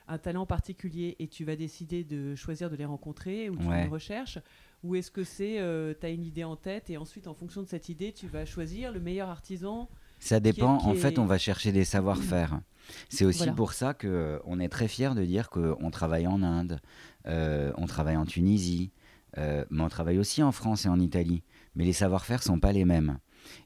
[0.07, 3.83] un talent particulier et tu vas décider de choisir de les rencontrer ou tu Ouais.
[3.83, 4.39] les recherches
[4.85, 5.59] ou est-ce que c'est,
[5.99, 8.45] tu as une idée en tête et ensuite, en fonction de cette idée, tu vas
[8.45, 10.77] choisir le meilleur artisan Ça dépend.
[10.77, 12.59] qui en fait, on va chercher des savoir-faire.
[13.09, 13.53] C'est aussi Voilà.
[13.53, 16.79] pour ça que euh, on est très fier de dire qu'on travaille en Inde,
[17.25, 18.91] euh, on travaille en Tunisie,
[19.39, 21.41] euh, mais on travaille aussi en France et en Italie.
[21.75, 23.17] Mais les savoir-faire sont pas les mêmes.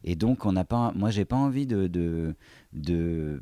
[0.05, 0.91] Et donc, on n'a pas.
[0.95, 2.33] Moi, j'ai pas envie de de,
[2.73, 3.41] de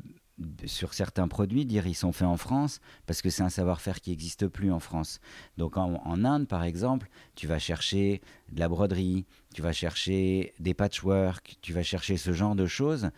[0.64, 4.10] sur certains produits, dire ils sont faits en France, parce que c'est un savoir-faire qui
[4.10, 5.20] n'existe plus en France.
[5.56, 8.20] Donc en, en, Inde, par exemple, tu vas chercher
[8.52, 9.24] de la broderie,
[9.54, 13.10] tu vas chercher des patchwork, tu vas chercher ce genre de choses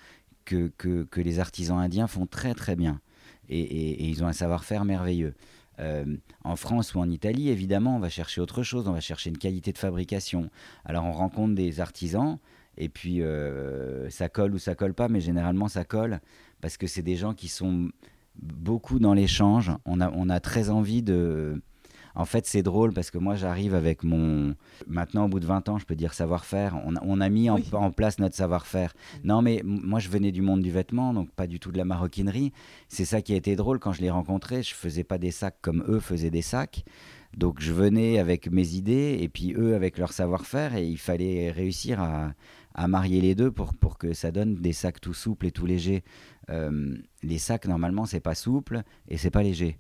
[0.45, 3.01] que, que, que les artisans indiens font très très bien.
[3.49, 5.35] Et, et, ils ont un savoir-faire merveilleux.
[5.81, 6.05] Euh,
[6.45, 9.39] en France ou en Italie, évidemment, on va chercher autre chose, on va chercher une
[9.39, 10.51] qualité de fabrication.
[10.85, 12.39] Alors on rencontre des artisans,
[12.77, 16.21] et puis euh, ça colle ou ça colle pas, mais généralement ça colle,
[16.61, 17.91] parce que c'est des gens qui sont
[18.41, 19.71] beaucoup dans l'échange.
[19.85, 21.61] On a, on a très envie de...
[22.17, 24.57] En fait, c'est drôle parce que moi, j'arrive avec mon.
[24.89, 26.77] Maintenant, au bout de 20 ans, je peux dire savoir-faire.
[26.85, 27.65] On, a- on a mis en, Oui.
[27.73, 28.95] en place notre savoir-faire.
[29.23, 31.85] Non, mais moi, je venais du monde du vêtement, donc pas du tout de la
[31.85, 32.53] maroquinerie.
[32.89, 34.65] C'est ça qui a été drôle quand je les rencontrais.
[34.65, 36.85] Je faisais pas des sacs comme eux faisaient des sacs.
[37.37, 41.53] Donc, je venais avec mes idées et puis eux avec leur savoir-faire et il fallait
[41.53, 42.33] réussir à,
[42.75, 45.65] à marier les deux pour, pour que ça donne des sacs tout souples et tout
[45.65, 46.03] légers.
[46.51, 49.79] Euh, les sacs, normalement, c'est pas souple et c'est pas léger.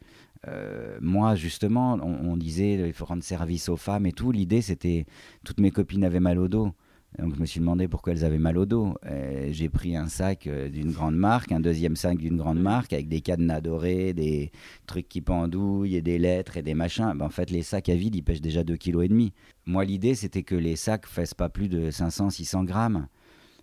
[0.49, 4.33] Euh, moi, justement, on, on disait il faut rendre service aux femmes et tout.
[4.33, 5.07] L'idée, c'était
[5.45, 6.73] toutes mes copines avaient mal au dos.
[7.19, 8.95] Donc, je me suis demandé pourquoi elles avaient mal au dos.
[9.05, 13.09] Euh, J'ai pris un sac d'une grande marque, un deuxième sac d'une grande marque avec
[13.09, 14.53] des cadenas dorés, des
[14.87, 17.13] trucs qui pendouillent et des lettres et des machins.
[17.17, 19.33] Ben, en fait, les sacs à vide, ils pèsent déjà 2,5 kg.
[19.67, 23.09] Moi, l'idée, c'était que les sacs fassent pas plus de 500-600 grammes.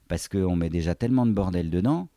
[0.09, 2.09] Parce qu'on met déjà tellement de bordel dedans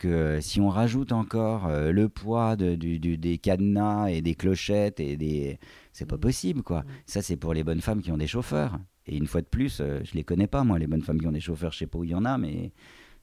[0.00, 4.22] que euh, si on rajoute encore euh, le poids de- du- du- des cadenas et
[4.22, 5.58] des clochettes et des
[5.92, 6.20] c'est pas Mhm.
[6.22, 6.86] possible quoi Mhm.
[7.06, 9.78] ça c'est pour les bonnes femmes qui ont des chauffeurs et une fois de plus
[9.80, 11.86] euh, je les connais pas moi les bonnes femmes qui ont des chauffeurs je sais
[11.86, 12.72] pas où il y en a mais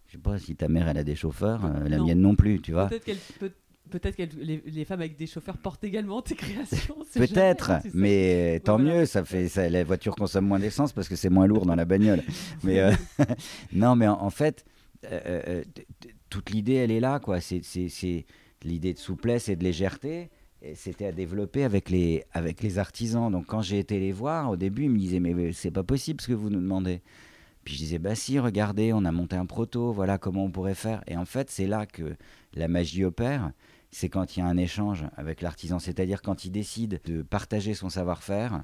[0.05, 2.05] je sais pas si ta mère elle a des chauffeurs euh, la Non.
[2.05, 3.51] mienne non plus tu vois Peut-être qu'elle peut-
[3.89, 6.97] Peut-être que les, les femmes avec des chauffeurs portent également tes créations.
[7.13, 8.97] Peut-être, hein, mais tant voilà.
[8.99, 11.73] mieux, ça fait, ça, la voiture consomme moins d'essence parce que c'est moins lourd dans
[11.75, 12.21] la bagnole.
[12.65, 12.91] Mais euh,
[13.71, 14.65] non, mais en, en fait,
[15.05, 15.85] euh, euh, t-
[16.29, 17.39] toute l'idée, elle est là, quoi.
[17.41, 17.61] C'est,
[18.63, 20.29] l'idée de souplesse et de légèreté.
[20.61, 23.31] et C'était à développer avec les, avec les artisans.
[23.31, 26.21] Donc quand j'ai été les voir, au début, ils me disaient, mais c'est pas possible
[26.21, 27.01] ce que vous nous demandez.
[27.63, 30.73] Puis je disais, bah si, regardez, on a monté un proto, voilà comment on pourrait
[30.75, 31.03] faire.
[31.07, 32.15] Et en fait, c'est là que
[32.53, 33.51] la magie opère
[33.91, 37.73] c'est quand il y a un échange avec l'artisan, c'est-à-dire quand il décide de partager
[37.73, 38.61] son savoir-faire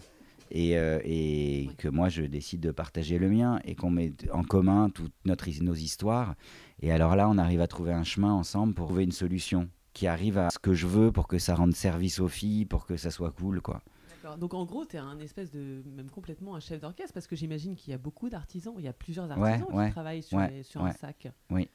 [0.52, 4.44] et, euh, et que moi je décide de partager le mien et qu'on met en
[4.44, 6.36] commun toutes notre, nos histoires.
[6.82, 10.08] Et alors là, on arrive à trouver un chemin ensemble pour trouver une solution qui
[10.08, 12.98] arrive à ce que je veux pour que ça rende service aux filles, pour que
[12.98, 13.82] ça soit cool, quoi.
[14.40, 15.84] Donc en gros, tu es un espèce de.
[15.98, 18.88] même complètement un chef d'orchestre parce que j'imagine qu'il y a beaucoup d'artisans, il y
[18.88, 21.28] a plusieurs artisans ouais, qui travaillent sur, les- sur un sac.
[21.50, 21.68] Oui.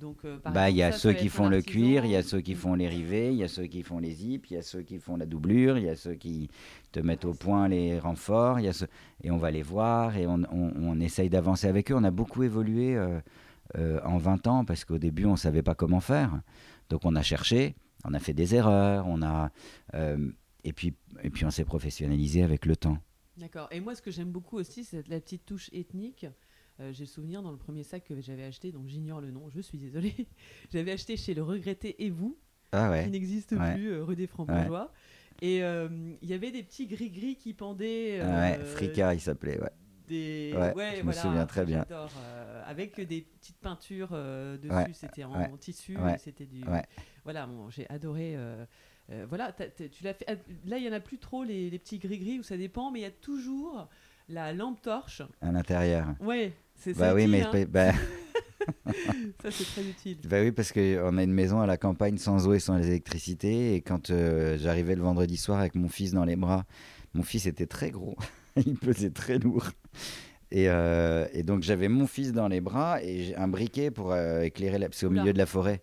[0.00, 2.16] Donc, euh, par Bah, il y a ça, ceux qui font le cuir, il y
[2.16, 4.54] a ceux qui font les rivets, il y a ceux qui font les zips, il
[4.54, 6.48] y a ceux qui font la doublure, il y a ceux qui
[6.92, 8.88] te mettent au point les renforts, il y a ceux...
[9.22, 11.94] et on va les voir et on, on- on essaye d'avancer avec eux.
[11.96, 13.20] On a beaucoup évolué euh,
[13.78, 16.40] euh, en 20 ans parce qu'au début, on ne savait pas comment faire.
[16.90, 19.50] Donc on a cherché, on a fait des erreurs, on a...
[20.64, 22.98] et, puis, et puis on s'est professionnalisé avec le temps.
[23.36, 23.68] D'accord.
[23.72, 26.26] Et moi, ce que j'aime beaucoup aussi, c'est la petite touche ethnique.
[26.80, 29.48] Euh, J'ai le souvenir dans le premier sac que j'avais acheté, donc j'ignore le nom,
[29.48, 30.14] je suis désolée.
[30.72, 32.36] j'avais acheté chez le regretté Et vous,
[32.72, 33.74] Ah qui n'existe Ouais.
[33.74, 34.92] plus, euh, rue des Francs-Bourgeois.
[35.42, 35.88] Et euh,
[36.22, 38.20] il y avait des petits gris-gris qui pendaient.
[38.22, 39.70] Ouais, Fricka, il s'appelait, ouais.
[40.06, 40.52] Des...
[40.76, 41.84] Ouais, je me souviens très bien.
[41.90, 46.62] euh, avec des petites peintures euh, dessus, Ouais, c'était en ouais, tissu, c'était du.
[47.24, 48.34] Voilà, bon, j'ai adoré.
[48.36, 48.66] euh,
[49.28, 50.24] voilà, tu l'as fait.
[50.28, 50.34] ah,
[50.66, 53.00] Là, il y en a plus trop les, les petits gris-gris où ça dépend, mais
[53.00, 53.88] il y a toujours
[54.28, 55.22] la lampe torche.
[55.40, 56.14] À l'intérieur.
[56.20, 57.42] Ouais, c'est Bah c'est oui, mais...
[57.42, 57.64] hein.
[57.68, 57.92] bah,
[59.42, 60.18] ça c'est très utile.
[60.28, 63.74] Bah oui, parce qu'on a une maison à la campagne sans eau et sans électricité.
[63.74, 66.64] Et quand euh, j'arrivais le vendredi soir avec mon fils dans les bras,
[67.14, 68.16] mon fils était très gros.
[68.56, 69.66] il pesait très lourd.
[70.50, 74.12] Et, euh, et donc j'avais mon fils dans les bras et j'ai un briquet pour
[74.12, 74.88] euh, éclairer la...
[74.92, 75.22] C'est au Oula.
[75.22, 75.80] milieu de la forêt.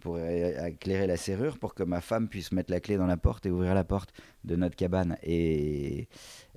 [0.00, 3.46] Pour éclairer la serrure, pour que ma femme puisse mettre la clé dans la porte
[3.46, 4.12] et ouvrir la porte
[4.44, 5.16] de notre cabane.
[5.24, 6.08] Et,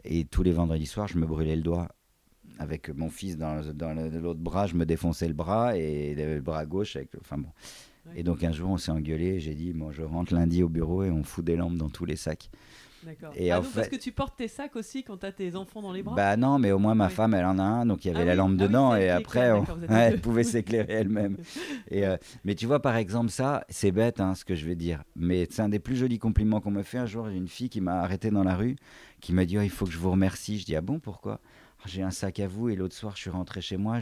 [0.04, 1.88] et tous les vendredis soirs, je me brûlais le doigt
[2.62, 3.56] avec mon fils dans,
[4.22, 7.10] l'autre bras, je me défonçais le bras et le bras gauche avec.
[7.20, 7.50] Enfin bon.
[8.06, 8.14] Ouais.
[8.20, 9.40] Et donc un jour, on s'est engueulé.
[9.40, 12.06] J'ai dit, bon, je rentre lundi au bureau et on fout des lampes dans tous
[12.06, 12.50] les sacs.
[13.04, 13.34] D'accord.
[13.36, 15.56] Et ah, en donc parce fait- que tu portes tes sacs aussi quand t'as tes
[15.56, 16.16] enfants dans les bras?
[16.16, 17.14] Bah non, mais au moins ma Oui.
[17.14, 18.96] femme, elle en a un, donc il y avait Ah la oui, lampe ah dedans
[18.96, 21.38] et après, on- ouais, elle pouvait s'éclairer elle-même.
[21.90, 24.76] Et euh, mais tu vois, par exemple, ça, c'est bête, hein, ce que je vais
[24.76, 25.04] dire.
[25.16, 27.00] Mais c'est un des plus jolis compliments qu'on me fait.
[27.00, 28.76] Un jour, j'ai une fille qui m'a arrêté dans la rue,
[29.20, 30.60] qui m'a dit, Oh, il faut que je vous remercie.
[30.60, 31.40] Je dis, ah bon, pourquoi?
[31.86, 32.70] J'ai un sac à vous.
[32.70, 34.00] Et l'autre soir, je suis rentré chez moi.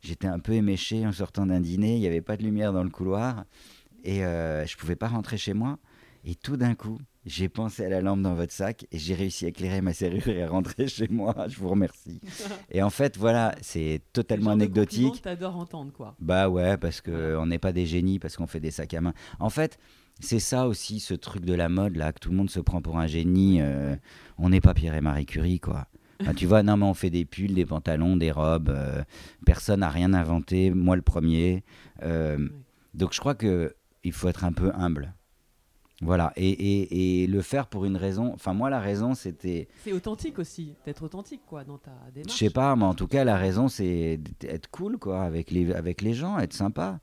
[0.00, 1.94] J'étais un peu éméché en sortant d'un dîner.
[1.96, 3.44] Il n'y avait pas de lumière dans le couloir.
[4.04, 5.78] Et euh, je pouvais pas rentrer chez moi.
[6.24, 9.46] Et tout d'un coup, j'ai pensé à la lampe dans votre sac et j'ai réussi
[9.46, 11.34] à éclairer ma serrure et à rentrer chez moi.
[11.48, 12.20] Je vous remercie.
[12.70, 15.22] Et en fait, voilà, c'est totalement anecdotique.
[15.22, 16.14] T'adores entendre quoi.
[16.18, 19.00] Bah ouais, parce que on n'est pas des génies, parce qu'on fait des sacs à
[19.00, 19.14] main.
[19.38, 19.78] En fait,
[20.20, 22.82] c'est ça aussi, ce truc de la mode là, que tout le monde se prend
[22.82, 23.60] pour un génie.
[23.60, 23.96] euh,
[24.36, 25.86] on n'est pas Pierre et Marie Curie, quoi.
[26.26, 28.68] Ah, tu vois, non, mais on fait des pulls, des pantalons, des robes.
[28.70, 29.02] euh,
[29.46, 31.64] personne n'a rien inventé, moi le premier.
[32.02, 32.48] Euh.
[32.94, 35.14] Donc je crois que il faut être un peu humble.
[36.02, 38.32] Voilà, et, et- et le faire pour une raison.
[38.32, 39.68] Enfin, moi, la raison, c'était.
[39.84, 42.38] C'est authentique aussi, d'être authentique quoi dans ta Je démarche.
[42.38, 46.00] sais pas, mais en tout cas, la raison, c'est d'être cool, quoi, avec les, avec
[46.00, 47.00] les gens, être sympa.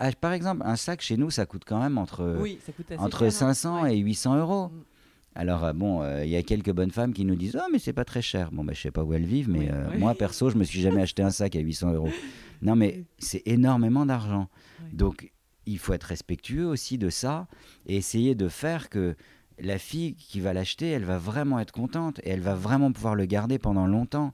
[0.00, 3.18] Ah, Par exemple, un sac chez nous, ça coûte quand même entre, Oui, coûte entre
[3.20, 3.30] cher, hein.
[3.54, 3.94] 500 Ouais.
[3.96, 4.68] et 800 euros.
[4.70, 4.82] Mm.
[5.34, 7.78] Alors, euh, bon, euh, il y a quelques bonnes femmes qui nous disent Oh, mais
[7.78, 8.50] c'est pas très cher.
[8.52, 9.98] Bon, bah, je sais pas où elles vivent, mais Oui, euh, oui.
[9.98, 12.10] moi, perso, je me suis jamais acheté un sac à 800 euros.
[12.62, 14.48] Non, mais c'est énormément d'argent.
[14.92, 15.32] Donc,
[15.66, 17.46] il faut être respectueux aussi de ça
[17.86, 19.14] et essayer de faire que
[19.58, 23.14] la fille qui va l'acheter, elle va vraiment être contente et elle va vraiment pouvoir
[23.14, 24.32] le garder pendant longtemps.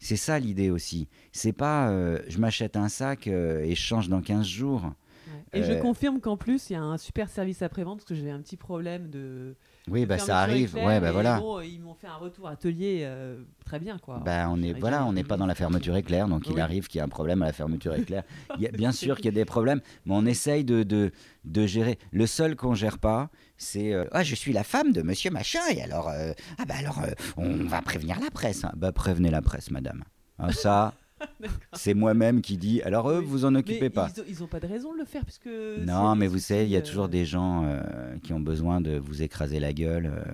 [0.00, 1.08] C'est ça l'idée aussi.
[1.32, 4.82] C'est pas euh, je m'achète un sac et je change dans 15 jours.
[4.82, 5.60] Ouais.
[5.60, 8.30] Et je confirme qu'en plus, il y a un super service après-vente parce que j'avais
[8.30, 9.54] un petit problème de.
[9.88, 10.74] Oui, bah ça arrive.
[10.74, 11.38] Ouais, bah voilà.
[11.38, 14.22] bon, ils m'ont fait un retour atelier euh, très bien quoi.
[14.24, 16.98] Bah, on est, voilà, on n'est pas dans la fermeture éclair, donc il arrive qu'il
[16.98, 18.22] y ait un problème à la fermeture éclair.
[18.56, 21.12] Il y a, bien sûr qu'il y a des problèmes, mais on essaye de, de,
[21.44, 21.98] de gérer.
[22.12, 25.60] Le seul qu'on gère pas, c'est euh, ah je suis la femme de Monsieur Machin
[25.70, 27.00] et alors euh, ah bah alors
[27.36, 28.64] on va prévenir la presse.
[28.76, 30.02] Bah prévenez la presse, madame.
[30.38, 30.94] Ah, ça.
[31.72, 32.82] c'est moi-même qui dis.
[32.82, 34.08] Alors eux, vous en Mais occupez pas.
[34.16, 35.48] Ils, ont, ils ont pas de raison de le faire puisque.
[35.86, 37.82] Non, mais vous savez, il y a toujours euh, des gens euh,
[38.22, 40.06] qui ont besoin de vous écraser la gueule.
[40.06, 40.32] euh,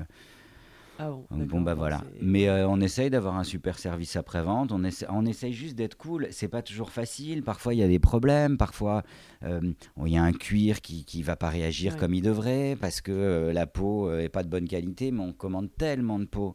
[0.99, 2.03] Ah bon, Donc, bon bah voilà.
[2.21, 4.71] Mais euh, on essaye d'avoir un super service après-vente.
[4.73, 6.29] On, essa- on essaye juste d'être cool.
[6.31, 7.43] C'est pas toujours facile.
[7.43, 8.59] Parfois il y a des problèmes.
[8.59, 9.03] Parfois
[9.45, 9.61] euh,
[10.05, 11.99] il y a un cuir qui qui va pas réagir Ouais.
[11.99, 15.11] comme il devrait parce que euh, la peau est pas de bonne qualité.
[15.11, 16.55] Mais on commande tellement de peau.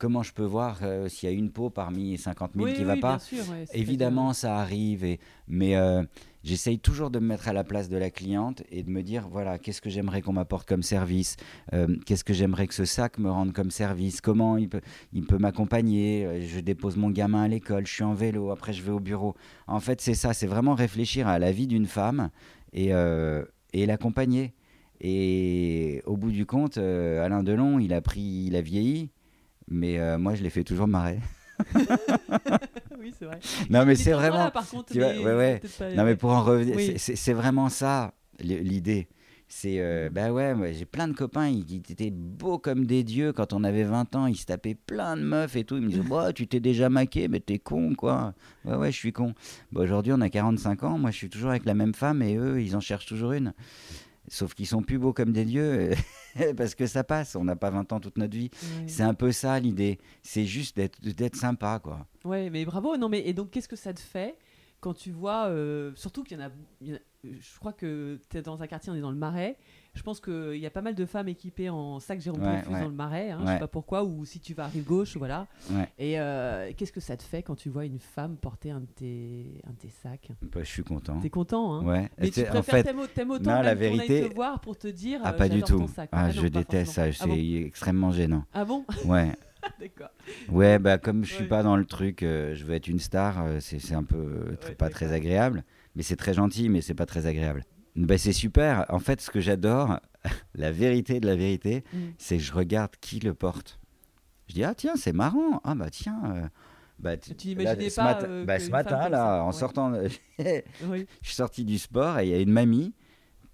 [0.00, 2.78] Comment je peux voir euh, s'il y a une peau parmi 50 000 Oui, qui
[2.80, 6.02] oui, va bien pas sûr, ouais, c'est Évidemment, ça arrive, et, mais euh,
[6.42, 9.28] j'essaye toujours de me mettre à la place de la cliente et de me dire,
[9.28, 11.36] voilà, qu'est-ce que j'aimerais qu'on m'apporte comme service
[11.74, 14.80] Euh, Qu'est-ce que j'aimerais que ce sac me rende comme service Comment il peut,
[15.12, 18.82] il peut m'accompagner Je dépose mon gamin à l'école, je suis en vélo, après je
[18.82, 19.34] vais au bureau.
[19.66, 22.30] En fait, c'est ça, c'est vraiment réfléchir à la vie d'une femme
[22.72, 22.92] et,
[23.74, 24.54] et l'accompagner.
[25.02, 29.10] Et au bout du compte, Alain Delon, il a pris, il a vieilli,
[29.70, 31.18] mais euh, moi, je l'ai fait toujours marrer.
[32.98, 33.38] oui, c'est vrai.
[33.68, 34.50] Non, mais c'est toujours là, vraiment...
[34.50, 35.58] par contre, tu vois, mais ouais, ouais.
[35.58, 36.94] peut-être pas- Non, mais pour en revenir, Oui.
[36.96, 39.08] c'est- vraiment ça l'idée.
[39.52, 39.80] C'est, Mm.
[39.80, 43.64] euh, bah ouais, j'ai plein de copains, ils, étaient beaux comme des dieux quand on
[43.64, 45.76] avait 20 ans, ils se tapaient plein de meufs et tout.
[45.76, 48.32] Ils me disaient, bah, tu t'es déjà maqué, mais t'es con, quoi.
[48.64, 49.34] Ouais, ouais, je suis con.
[49.72, 52.36] Bah, Aujourd'hui, on a 45 ans, moi, je suis toujours avec la même femme et
[52.36, 53.52] eux, ils en cherchent toujours une.
[54.32, 55.90] Sauf qu'ils sont plus beaux comme des dieux,
[56.56, 58.48] parce que ça passe, on n'a pas 20 ans toute notre vie.
[58.62, 58.86] Ouais.
[58.86, 62.06] C'est un peu ça l'idée, c'est juste d'être sympa, quoi.
[62.24, 62.96] Ouais, mais bravo.
[62.96, 64.38] Non, mais et donc, qu'est-ce que ça te fait
[64.80, 68.42] quand tu vois, euh, surtout qu'il y y en a- je crois que tu es
[68.42, 69.58] dans un quartier, on est dans le Marais.
[69.94, 72.72] Je pense qu'il y a pas mal de femmes équipées en sac Jérôme Ouais, Dreyfus
[72.72, 72.80] ouais.
[72.80, 73.30] dans le Marais.
[73.30, 73.52] Hein, Je Ouais.
[73.54, 75.46] sais pas pourquoi, ou si tu vas à rive gauche, voilà.
[75.98, 78.86] Et euh, qu'est-ce que ça te fait quand tu vois une femme porter un de
[78.86, 80.30] tes, un de tes sacs?
[80.42, 81.18] Bah, je suis content.
[81.20, 81.84] T'es content, hein?
[81.84, 82.08] Ouais.
[82.18, 84.86] Mais tu C'est- en préfères fait, t'aimes, autant non, la vérité- te voir pour te
[84.88, 85.78] dire Ah, euh, pas du tout.
[85.78, 86.08] ton sac.
[86.12, 87.12] Ah, non, je déteste ça.
[87.12, 88.44] C'est extrêmement gênant.
[88.54, 89.32] Ah bon, Ah Ouais.
[89.80, 90.08] D'accord.
[90.48, 93.42] Ouais, bah comme je suis pas dans le truc, euh, je veux être une star,
[93.44, 95.64] euh, c'est un peu tr- pas très agréable.
[95.96, 97.64] Mais c'est très gentil, mais c'est pas très agréable.
[97.96, 98.86] Bah, c'est super.
[98.88, 99.98] En fait, ce que j'adore,
[100.54, 101.98] la vérité de la vérité, Mm.
[102.18, 103.78] c'est que je regarde qui le porte.
[104.48, 106.48] Je dis ah tiens c'est marrant ah bah tiens euh,
[106.98, 109.52] bah, Tu là, ce pas, matin, euh, bah, ce femme matin là ça, en ouais.
[109.52, 109.92] sortant
[110.40, 111.06] je Oui.
[111.22, 112.92] suis sorti du sport et il y a une mamie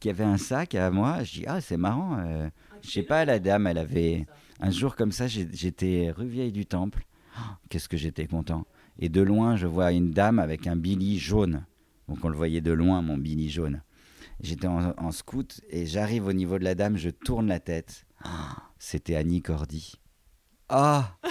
[0.01, 2.49] qui avait un sac à moi je dis ah c'est marrant euh,
[2.83, 4.27] je sais pas la dame elle avait
[4.59, 7.05] un jour comme ça, j'étais rue Vieille du Temple.
[7.39, 8.65] Oh, Qu'est-ce que j'étais content.
[8.99, 11.67] Et de loin, je vois une dame avec un billy jaune.
[12.09, 13.83] Donc on le voyait de loin, mon billy jaune.
[14.43, 18.05] J'étais en, en scout et j'arrive au niveau de la dame, je tourne la tête.
[18.25, 18.29] Oh,
[18.79, 19.95] C'était Annie Cordy.
[20.69, 21.13] Ah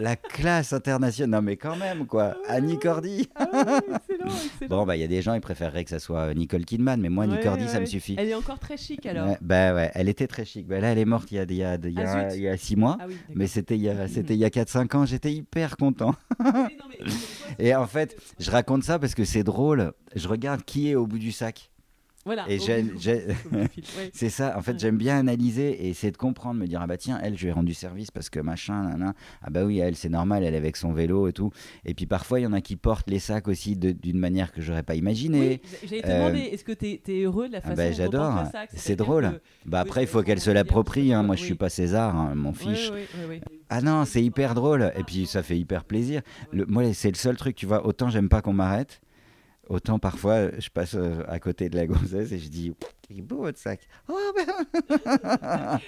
[0.00, 1.28] La classe internationale.
[1.30, 2.34] Non mais quand même, quoi.
[2.48, 3.28] Annie Cordy.
[3.34, 3.58] Ah oui,
[3.94, 4.68] excellent, excellent.
[4.70, 6.98] Bon, bah il y a des gens, ils préféreraient que ça soit euh, Nicole Kidman,
[6.98, 8.16] mais moi, Annie Ouais, Cordy, ouais, ça me suffit.
[8.18, 9.28] Elle est encore très chic alors.
[9.28, 10.66] Ouais, bah ouais, elle était très chic.
[10.66, 12.34] Bah, là, elle est morte il y a, il y a, il y a, Ah,
[12.34, 12.96] il y a six mois.
[13.00, 13.18] Ah oui.
[13.34, 16.14] Mais c'était il y a, c'était il y a 4-5 ans, j'étais hyper content.
[17.58, 19.92] Et en fait, je raconte ça parce que c'est drôle.
[20.14, 21.70] Je regarde qui est au bout du sac.
[22.24, 22.44] Voilà.
[22.48, 24.10] Et au j'ai- bout- j'ai- au bout du fil, ouais.
[24.12, 24.78] C'est ça, en fait, Ouais.
[24.78, 27.48] j'aime bien analyser et essayer de comprendre, me dire, ah bah tiens, elle, je lui
[27.48, 30.58] ai rendu service parce que machin, nan, ah bah oui, elle, c'est normal, elle est
[30.58, 31.50] avec son vélo et tout.
[31.84, 34.62] Et puis parfois, il y en a qui portent les sacs aussi d'une manière que
[34.62, 35.60] j'aurais pas imaginée.
[35.82, 37.84] Oui, j'allais te Euh, demander, est-ce que tu es, heureux de la Ah façon bah,
[37.86, 38.44] dont on j'adore.
[38.74, 39.24] C'est drôle.
[39.24, 41.20] que- Bah Oui, après, il faut qu'elle se l'approprie, hein.
[41.22, 41.26] oui.
[41.26, 42.90] moi je suis pas César, hein, m'en Oui, fiche.
[42.94, 43.40] oui, oui, oui.
[43.68, 46.22] Ah non, c'est hyper drôle, et puis ça fait hyper plaisir.
[46.52, 49.00] Le- moi, c'est le seul truc, tu vois, autant j'aime pas qu'on m'arrête,
[49.72, 52.72] autant parfois je passe euh, à côté de la gonzesse et je dis,
[53.10, 53.80] il est beau votre sac.
[54.08, 55.80] Oh, ben-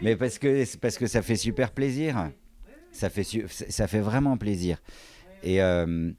[0.00, 2.30] Mais parce que, parce que ça fait super plaisir.
[2.92, 4.78] Ça fait, ça fait vraiment plaisir.
[5.42, 6.10] Et, euh,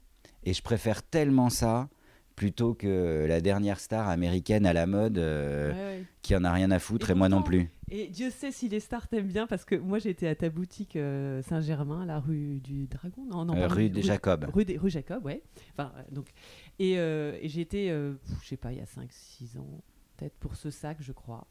[0.44, 1.88] et je préfère tellement ça
[2.36, 6.78] plutôt que la dernière star américaine à la mode euh, qui en a rien à
[6.80, 7.70] foutre Et et, moi non plus.
[7.90, 10.96] Et Dieu sait si les stars t'aiment bien parce que moi j'étais à ta boutique
[10.96, 14.46] euh, Saint-Germain, la rue du Dragon, non, non Euh, pardon, rue des Jacob.
[14.52, 15.42] Rue, des- rue Jacob, ouais.
[15.72, 16.28] Enfin, euh, donc,
[16.78, 19.82] et, euh, et j'étais, je sais pas, il y a 5-6 ans,
[20.16, 21.46] peut-être pour ce sac, je crois.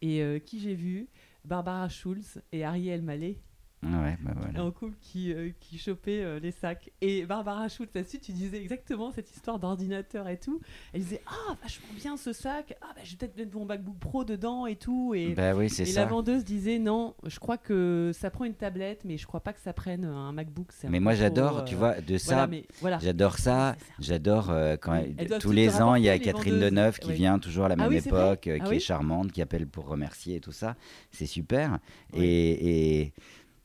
[0.00, 1.08] Et qui j'ai vu?
[1.44, 3.38] Barbara Schulz et Ariel Mallet
[3.84, 4.64] Ouais, bah voilà.
[4.64, 6.92] en couple qui, euh, qui chopaient euh, les sacs.
[7.00, 10.60] Et Barbara Schulz, là-dessus, tu disais exactement cette histoire d'ordinateur et tout.
[10.92, 12.76] Elle disait Ah, vachement bien ce sac.
[12.80, 15.14] Ah, bah, je vais peut-être mettre mon MacBook Pro dedans et tout.
[15.16, 16.02] Et, Bah oui, c'est et ça.
[16.02, 19.52] la vendeuse disait Non, je crois que ça prend une tablette, mais je crois pas
[19.52, 20.68] que ça prenne un MacBook.
[20.84, 22.98] un Mais moi j'adore, euh, tu vois, de ça, Voilà, mais voilà.
[23.00, 25.02] j'adore ça, j'adore quand
[25.40, 26.70] tous les ans il y a Catherine vendeuses.
[26.70, 29.32] Deneuve qui vient toujours à la Ah même oui, époque, Ah qui oui est charmante,
[29.32, 30.76] qui appelle pour remercier et tout ça,
[31.10, 31.80] c'est super.
[32.14, 33.12] Et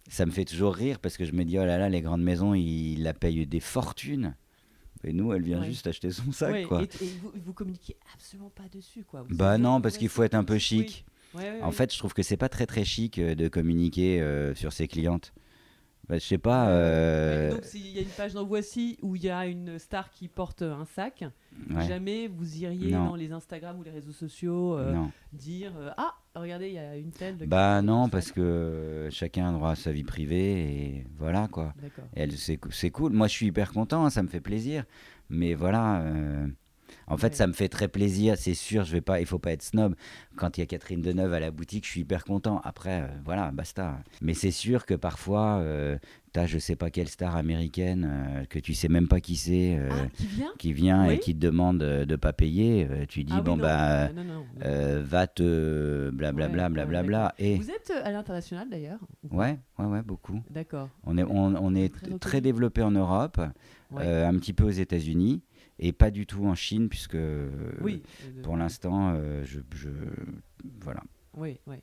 [0.07, 2.23] ça me fait toujours rire parce que je me dis oh là là, les grandes
[2.23, 4.35] maisons ils la payent des fortunes.
[5.03, 5.67] Et nous, elle vient Ouais.
[5.67, 6.81] juste acheter son sac, Ouais, quoi.
[6.81, 9.21] Et, et vous, vous communiquez absolument pas dessus, quoi.
[9.21, 11.05] Vous Bah non, parce qu'il faut être un peu chic.
[11.35, 14.55] Ouais, En fait, je trouve que c'est pas très très chic euh, de communiquer euh,
[14.55, 15.33] sur ses clientes.
[16.09, 16.67] Bah, je sais pas.
[16.67, 19.77] Ouais, euh, Donc s'il y a une page dans Voici où il y a une
[19.77, 21.25] star qui porte un sac,
[21.69, 23.07] ouais, jamais vous iriez Non.
[23.07, 24.95] dans les Instagram ou les réseaux sociaux euh,
[25.33, 27.35] dire euh, ah regardez il y a une telle.
[27.47, 31.73] Bah non, parce que euh, chacun a droit à sa vie privée et voilà quoi.
[32.69, 33.11] C'est, cool.
[33.11, 34.85] Moi, je suis hyper content, hein, ça me fait plaisir.
[35.29, 36.47] Mais voilà, euh,
[37.07, 37.33] en fait, Ouais.
[37.35, 38.35] ça me fait très plaisir.
[38.37, 39.95] C'est sûr, je vais pas, il faut pas être snob.
[40.35, 42.61] Quand il y a Catherine Deneuve à la boutique, je suis hyper content.
[42.63, 43.97] Après, euh, voilà, basta.
[44.21, 45.97] Mais c'est sûr que parfois, euh,
[46.33, 49.77] t'as je sais pas quelle star américaine euh, que tu sais même pas qui c'est.
[49.79, 50.51] euh, Ah qui vient?
[50.59, 51.13] qui vient Oui.
[51.15, 54.23] et qui te demande de pas payer, tu dis Ah oui, bon non, bah non,
[54.23, 54.45] non, non.
[54.65, 58.99] euh, va te blablabla Ouais, blablabla ouais, et Vous êtes à l'international d'ailleurs
[59.31, 60.41] ouais ouais ouais beaucoup.
[60.49, 60.89] D'accord.
[61.05, 63.39] On est on, on est Très développé en Europe,
[63.91, 64.05] Ouais.
[64.05, 65.41] un petit peu aux États-Unis
[65.79, 67.49] et pas du tout en Chine puisque euh,
[67.81, 68.01] oui.
[68.25, 69.89] euh, pour l'instant euh, je, je
[70.81, 71.01] voilà
[71.35, 71.75] Oui, oui.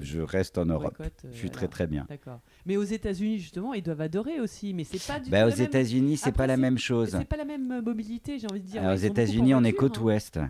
[0.00, 0.96] je, reste en Europe.
[0.98, 1.70] boycott, euh, Je suis très alors.
[1.70, 2.06] très bien.
[2.08, 2.40] D'accord.
[2.66, 5.62] Mais aux États-Unis justement, ils doivent adorer aussi, mais c'est pas du Bah, tout aux
[5.62, 7.10] États-Unis c'est pas la même chose.
[7.18, 8.82] C'est pas la même mobilité, j'ai envie de dire.
[8.82, 10.02] Alors, aux États-Unis on est voiture, côte hein.
[10.04, 10.40] ouest.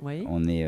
[0.00, 0.24] Oui.
[0.28, 0.64] On est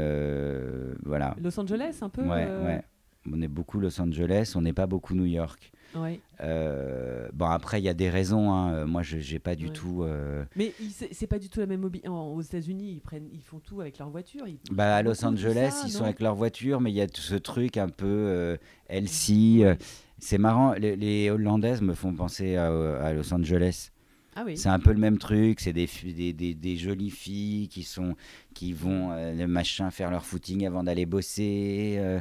[1.04, 1.36] voilà.
[1.42, 2.22] Los Angeles un peu.
[2.22, 2.82] Ouais, ouais.
[3.30, 5.70] On est beaucoup Los Angeles, on n'est pas beaucoup New York.
[5.94, 6.20] Ouais.
[6.40, 8.52] Euh, bon, après, il y a des raisons.
[8.52, 8.72] hein.
[8.72, 9.72] Euh, Moi, je n'ai pas du Ouais.
[9.72, 10.02] tout.
[10.02, 10.72] euh, Mais
[11.12, 12.08] c'est pas du tout la même mobilité.
[12.08, 14.46] Aux États-Unis, ils prennent, ils font tout avec leur voiture.
[14.48, 17.06] ils- Bah, à Los Angeles, ça, ils sont avec leur voiture, mais il y a
[17.06, 18.56] tout ce truc un peu euh,
[18.88, 19.64] healthy.
[19.64, 19.74] euh,
[20.18, 22.66] C'est marrant, les, les Hollandaises me font penser à,
[23.00, 23.90] à Los Angeles.
[24.34, 24.56] Ah oui.
[24.56, 27.82] C'est un peu le même truc, c'est des, fi- des, des, des jolies filles qui,
[27.82, 28.16] sont,
[28.54, 31.96] qui vont euh, le machin, faire leur footing avant d'aller bosser.
[31.98, 32.20] euh,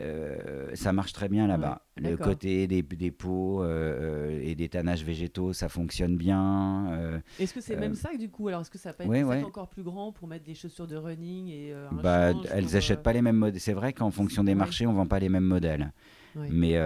[0.00, 1.82] euh, ça marche très bien là-bas.
[2.00, 7.20] Ouais, le côté des, pots et des tanages végétaux, ça fonctionne bien.
[7.38, 9.44] Est-ce que c'est le même sac du coup Alors est-ce que ça ouais, sac ouais.
[9.44, 13.02] encore plus grand pour mettre des chaussures de running et un bah, change elles n'achètent
[13.02, 13.60] pas les mêmes modèles.
[13.60, 15.92] C'est vrai qu'en fonction des marchés, on vend pas les mêmes modèles.
[16.36, 16.78] Mais,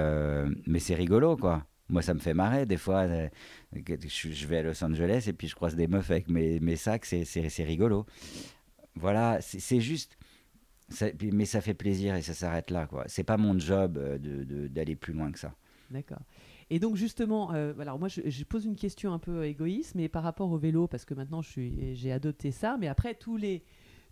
[0.66, 1.64] mais c'est rigolo, quoi.
[1.88, 2.66] Moi, ça me fait marrer.
[2.66, 3.28] Des fois, euh,
[3.74, 7.04] je, vais à Los Angeles et puis je croise des meufs avec mes, mes sacs.
[7.04, 8.06] C'est, rigolo.
[8.94, 10.16] Voilà, c'est, juste.
[10.88, 13.04] ça- mais ça fait plaisir et ça s'arrête là, quoi.
[13.06, 15.54] C'est pas mon job euh, d'aller plus loin que ça.
[15.90, 16.22] D'accord.
[16.70, 20.08] Et donc justement, euh, alors moi je, je pose une question un peu égoïste, mais
[20.08, 23.62] par rapport au vélo, parce que maintenant j'ai adopté ça, mais après tous les,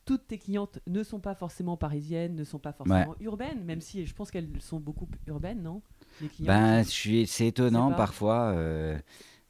[0.05, 4.05] toutes tes clientes ne sont pas forcément parisiennes, ne sont pas forcément urbaines, même si
[4.05, 5.83] je pense qu'elles sont beaucoup urbaines, non?
[6.41, 8.53] Ben, c'est étonnant parfois.
[8.55, 8.97] euh,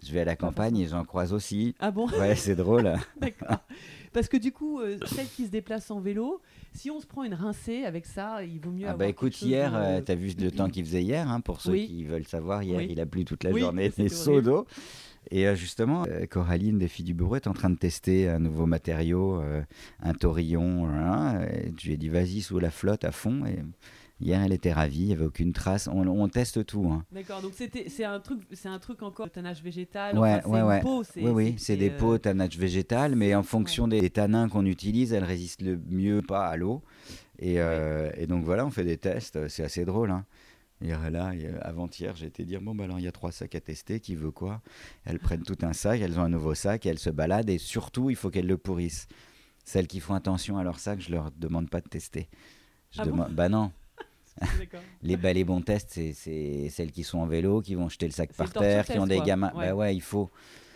[0.05, 1.75] je vais à la campagne et j'en croise aussi.
[1.79, 2.09] Ah bon?
[2.19, 2.93] Ouais, c'est drôle.
[3.21, 3.59] D'accord.
[4.13, 6.41] Parce que du coup, euh, celles qui se déplacent en vélo,
[6.75, 9.41] si on se prend une rincée avec ça, il vaut mieux Ah avoir bah écoute,
[9.41, 11.87] hier, euh, t'as vu le temps qu'il faisait hier, hein, pour ceux Oui.
[11.87, 12.89] qui veulent savoir, hier Oui.
[12.91, 14.43] il a plu toute la Oui, journée, des horrible.
[14.43, 14.67] d'eau.
[15.31, 18.41] Et euh, justement, euh, Coraline des filles du bureau est en train de tester un
[18.41, 19.41] nouveau matériau,
[20.03, 20.87] un taurillon.
[20.89, 23.47] hein, et je lui ai dit vas-y sous la flotte à fond.
[23.47, 23.61] Et
[24.23, 25.89] hier, elle était ravie, il n'y avait aucune trace.
[25.89, 26.87] On, on teste tout.
[26.91, 27.05] hein.
[27.13, 30.19] D'accord, donc c'est un truc un truc encore tannage végétal.
[30.19, 30.81] Ouais, enfin, ouais, une ouais.
[30.81, 34.49] peau, Oui, oui, c'est des euh, pots tannage végétal, mais en fonction des, des tanins
[34.49, 36.83] qu'on utilise, elles résistent le mieux pas à l'eau.
[37.39, 40.11] Et, euh, et donc voilà, on fait des tests, c'est assez drôle.
[40.11, 40.25] Hein.
[40.81, 43.31] Hier, là, et, euh, avant-hier, j'ai été dire bon, bah alors il y a trois
[43.33, 44.63] sacs à tester, qui veut quoi?
[45.05, 47.59] Elles prennent tout un sac, elles ont un nouveau sac, et elles se baladent, et
[47.59, 49.07] surtout, il faut qu'elles le pourrissent.
[49.65, 52.29] Celles qui font attention à leur sac, je leur demande pas de tester.
[52.91, 53.71] Je Ah bon bah non.
[55.03, 58.13] Les, bah, les bons tests, c'est- celles qui sont en vélo, qui vont jeter le
[58.13, 59.27] sac par terre, qui ont test, des quoi.
[59.27, 59.53] gamins.
[59.55, 59.67] Ouais.
[59.69, 60.31] Bah ouais, il faut.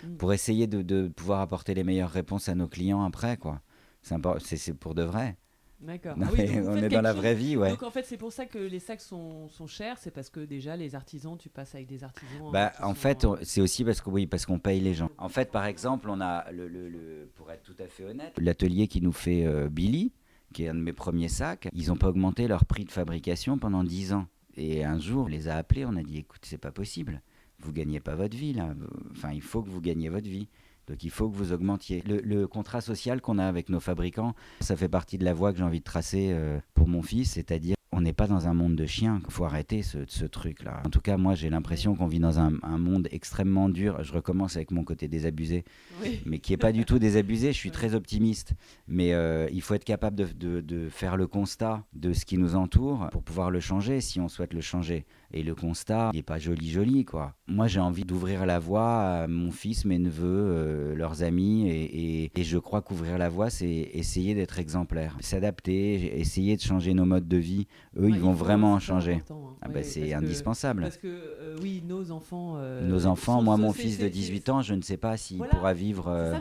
[0.05, 0.17] Mm.
[0.17, 3.61] Pour essayer de, de pouvoir apporter les meilleures réponses à nos clients après, quoi.
[4.03, 5.37] C'est pour de vrai.
[5.81, 6.17] D'accord.
[6.23, 7.71] Ah oui, on est dans la chose- vraie vie, ouais.
[7.71, 10.41] Donc en fait, c'est pour ça que les sacs sont, sont chers, c'est parce que
[10.41, 12.51] déjà les artisans, tu passes avec des artisans.
[12.51, 15.11] Bah, qui en fait, c'est aussi parce que oui, parce qu'on paye les gens.
[15.19, 18.33] En fait, par exemple, on a le, le- le- pour être tout à fait honnête,
[18.39, 20.13] l'atelier qui nous fait euh, Billy,
[20.57, 23.59] qui est un de mes premiers sacs, ils n'ont pas augmenté leur prix de fabrication
[23.59, 24.27] pendant 10 ans.
[24.57, 27.21] Et un jour, on les a appelés, on a dit, écoute, c'est pas possible.
[27.59, 28.75] Vous gagnez pas votre vie là.
[29.11, 30.49] Enfin, il faut que vous gagniez votre vie.
[30.87, 32.03] Donc il faut que vous augmentiez.
[32.07, 35.53] Le, le contrat social qu'on a avec nos fabricants, ça fait partie de la voie
[35.53, 38.53] que j'ai envie de tracer euh, pour mon fils, c'est-à-dire on n'est pas dans un
[38.55, 39.23] monde de chiens.
[39.27, 40.83] Il faut arrêter ce, ce truc-là.
[40.85, 44.03] En tout cas, moi, j'ai l'impression qu'on vit dans un, un monde extrêmement dur.
[44.05, 45.65] Je recommence avec mon côté désabusé,
[46.03, 46.21] Oui.
[46.27, 47.49] mais qui n'est pas du tout désabusé.
[47.53, 48.53] Je suis très optimiste.
[48.87, 52.37] Mais euh, il faut être capable de, de- de faire le constat de ce qui
[52.39, 55.07] nous entoure pour pouvoir le changer si on souhaite le changer.
[55.33, 57.35] Et le constat, il n'est pas joli, joli, quoi.
[57.49, 61.69] Moi, j'ai envie d'ouvrir la voie à mon fils, mes neveux, euh, leurs amis.
[61.69, 66.61] Et, et- et je crois qu'ouvrir la voie, c'est essayer d'être exemplaire, s'adapter, essayer de
[66.63, 67.67] changer nos modes de vie.
[67.99, 69.23] Eux, Ouais, ils vont vraiment changer.
[69.31, 69.35] hein.
[69.63, 70.83] Ah bah, ouais, c'est que- indispensable.
[70.83, 72.55] Parce que euh, oui, nos enfants.
[72.59, 75.39] euh, Nos enfants, moi, mon fils de c'est- 18 ans, je ne sais pas s'il
[75.39, 75.53] Voilà.
[75.55, 76.35] pourra vivre euh,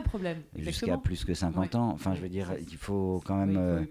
[0.58, 1.76] jusqu'à plus que 50 Ouais.
[1.78, 1.90] ans.
[1.94, 3.86] Enfin, je veux dire, il faut quand même.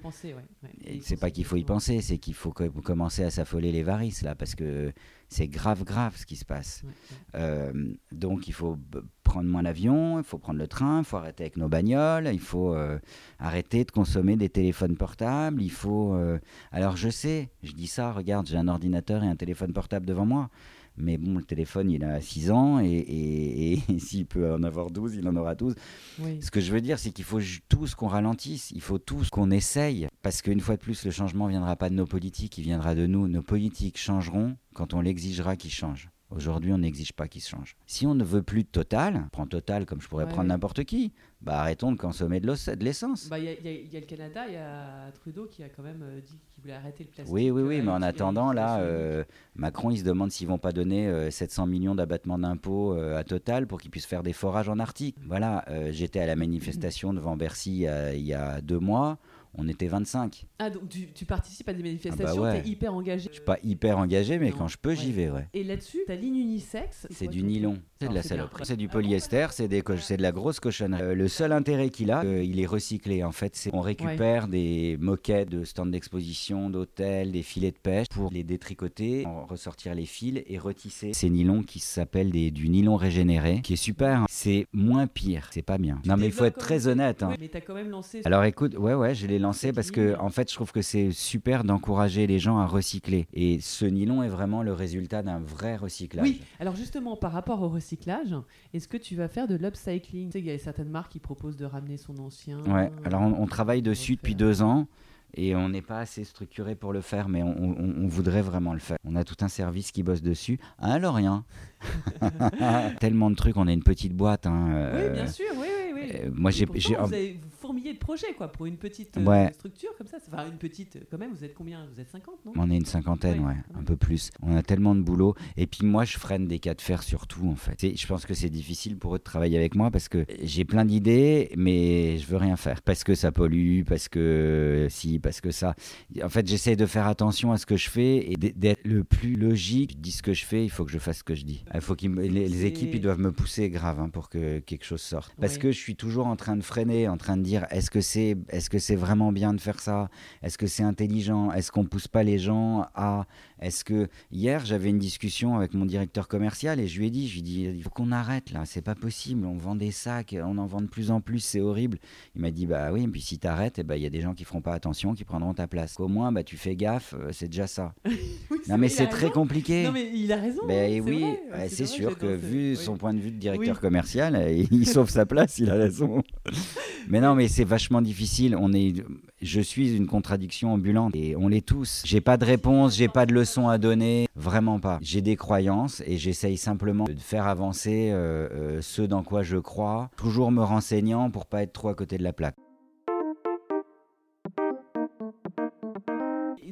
[0.86, 3.82] il c'est pas qu'il faut y penser, c'est qu'il faut co- commencer à s'affoler les
[3.82, 4.92] varices là, parce que
[5.34, 6.82] c'est grave, grave ce qui se passe.
[6.84, 7.40] Ouais, ouais.
[7.40, 8.78] Euh, donc il faut
[9.24, 12.38] prendre moins l'avion, il faut prendre le train, il faut arrêter avec nos bagnoles, il
[12.38, 13.00] faut euh,
[13.40, 16.14] arrêter de consommer des téléphones portables, il faut...
[16.14, 16.38] euh,
[16.70, 20.26] Alors je sais, je dis ça, regarde, j'ai un ordinateur et un téléphone portable devant
[20.26, 20.50] moi,
[20.96, 24.90] mais bon, le téléphone il a 6 ans et, et- et s'il peut en avoir
[24.90, 25.74] 12, il en aura 12.
[26.20, 26.38] Oui.
[26.40, 29.50] Ce que je veux dire, c'est qu'il faut tous qu'on ralentisse, il faut tous qu'on
[29.50, 32.62] essaye, parce qu'une fois de plus, le changement ne viendra pas de nos politiques, il
[32.64, 33.28] viendra de nous.
[33.28, 36.10] Nos politiques changeront quand on l'exigera qu'ils changent.
[36.34, 37.76] Aujourd'hui, on n'exige pas qu'ils se changent.
[37.86, 40.84] Si on ne veut plus de Total, prends Total comme je pourrais Ouais, prendre n'importe
[40.84, 42.46] qui, bah arrêtons de consommer de
[42.80, 43.28] l'essence.
[43.28, 45.62] Bah, Il y, a- il y y a le Canada, il y a Trudeau qui
[45.62, 47.32] a quand même euh, dit qu'il voulait arrêter le plastique.
[47.34, 49.22] oui, oui, oui, euh, mais en attendant, là, euh,
[49.54, 53.66] Macron, il se demande s'ils vont pas donner euh, 700 millions d'abattements d'impôts à Total
[53.66, 55.16] pour qu'ils puissent faire des forages en Arctique.
[55.26, 59.18] Voilà, j'étais à la manifestation devant Bercy il y a deux mois,
[59.56, 60.46] on était 25.
[60.58, 62.62] Ah, donc tu, tu participes à des manifestations, ouais.
[62.62, 63.28] t'es hyper engagé.
[63.30, 64.56] Je suis pas hyper engagé, mais Non.
[64.58, 65.48] quand je peux, j'y vais, ouais.
[65.54, 67.06] Et là-dessus, ta ligne unisexe.
[67.10, 68.64] C'est du nylon, c'est de la saloperie.
[68.66, 71.02] C'est du Ah polyester, c'est des co- c'est de la grosse cochonnerie.
[71.02, 73.22] Euh, le seul intérêt qu'il a, euh, il est recyclé.
[73.24, 78.08] En fait, c'est on récupère des moquettes de stands d'exposition, d'hôtels, des filets de pêche
[78.10, 82.96] pour les détricoter, en ressortir les fils et retisser ces nylons qui s'appellent du nylon
[82.96, 84.20] régénéré, qui est super.
[84.20, 84.26] hein.
[84.28, 86.00] C'est moins pire, c'est pas bien.
[86.06, 87.22] Non, mais il faut être très honnête.
[87.22, 87.34] hein.
[87.38, 88.20] Mais t'as quand même lancé.
[88.24, 91.12] Alors écoute, ouais ouais, je l'ai lancé parce que en fait, je trouve que c'est
[91.12, 93.26] super d'encourager les gens à recycler.
[93.32, 96.24] Et ce nylon est vraiment le résultat d'un vrai recyclage.
[96.26, 98.34] Oui, alors justement, par rapport au recyclage,
[98.72, 100.28] est-ce que tu vas faire de l'upcycling?
[100.28, 102.58] Tu sais, il y a certaines marques qui proposent de ramener son ancien.
[102.64, 104.88] Ouais, alors on, on travaille dessus depuis deux ans
[105.36, 108.72] et on n'est pas assez structuré pour le faire, mais on, on- on voudrait vraiment
[108.72, 108.98] le faire.
[109.04, 110.58] On a tout un service qui bosse dessus.
[110.78, 111.44] Un Lorient.
[113.00, 114.46] Tellement de trucs, on a une petite boîte.
[114.46, 116.10] hein, Oui, euh, bien sûr, oui, oui, oui.
[116.14, 116.72] euh, moi, j'ai- Vous
[117.12, 119.50] avez vous fourmillé de projets, quoi, pour une petite euh, Ouais.
[119.54, 120.18] structure comme ça.
[120.30, 121.86] Enfin, une petite, euh, quand même, vous êtes combien?
[121.94, 122.52] Vous êtes 50, non?
[122.56, 124.30] On est une cinquantaine, Ouais, un peu plus.
[124.42, 125.34] On a tellement de boulot.
[125.56, 127.96] Et puis moi, je freine des cas de fer sur tout, en fait.
[127.96, 130.84] Je pense que c'est difficile pour eux de travailler avec moi parce que j'ai plein
[130.84, 132.82] d'idées, mais je veux rien faire.
[132.82, 135.74] Parce que ça pollue, parce que si, parce que ça.
[136.22, 139.36] En fait, j'essaie de faire attention à ce que je fais et d'être le plus
[139.36, 139.92] logique.
[139.92, 141.64] Je dis ce que je fais, il faut que je fasse ce que je dis.
[141.74, 145.00] Il faut me- les, équipes, ils doivent me pousser grave hein, pour que quelque chose
[145.00, 145.32] sorte.
[145.40, 148.00] Parce que je suis toujours en train de freiner, en train de dire est-ce que
[148.00, 150.08] c'est est-ce que c'est vraiment bien de faire ça?
[150.42, 151.52] Est-ce que c'est intelligent?
[151.52, 153.26] Est-ce qu'on pousse pas les gens à
[153.60, 157.28] Est-ce que hier j'avais une discussion avec mon directeur commercial et je lui ai dit
[157.28, 159.90] je lui ai dit il faut qu'on arrête là, c'est pas possible, on vend des
[159.92, 161.98] sacs, on en vend de plus en plus, c'est horrible.
[162.34, 164.20] Il m'a dit bah oui, et puis si t'arrêtes, eh ben, il y a des
[164.20, 165.98] gens qui feront pas attention, qui prendront ta place.
[166.00, 167.94] Au moins bah tu fais gaffe, euh, c'est déjà ça.
[168.50, 169.40] Oui, Non, mais c'est très raison.
[169.40, 169.84] compliqué.
[169.84, 170.62] Non, mais il a raison.
[170.68, 171.24] C'est oui,
[171.68, 172.76] C'est sûr que ce- vu oui.
[172.76, 173.80] son point de vue de directeur Oui.
[173.80, 176.22] commercial, il sauve sa place, il a raison.
[177.08, 178.56] Mais non, mais c'est vachement difficile.
[178.58, 179.04] On est,
[179.42, 182.02] je suis une contradiction ambulante et on l'est tous.
[182.04, 184.98] J'ai pas de réponse, j'ai pas de leçon à donner, vraiment pas.
[185.02, 189.58] J'ai des croyances et j'essaye simplement de faire avancer euh, euh, ce dans quoi je
[189.58, 192.56] crois, toujours me renseignant pour pas être trop à côté de la plaque.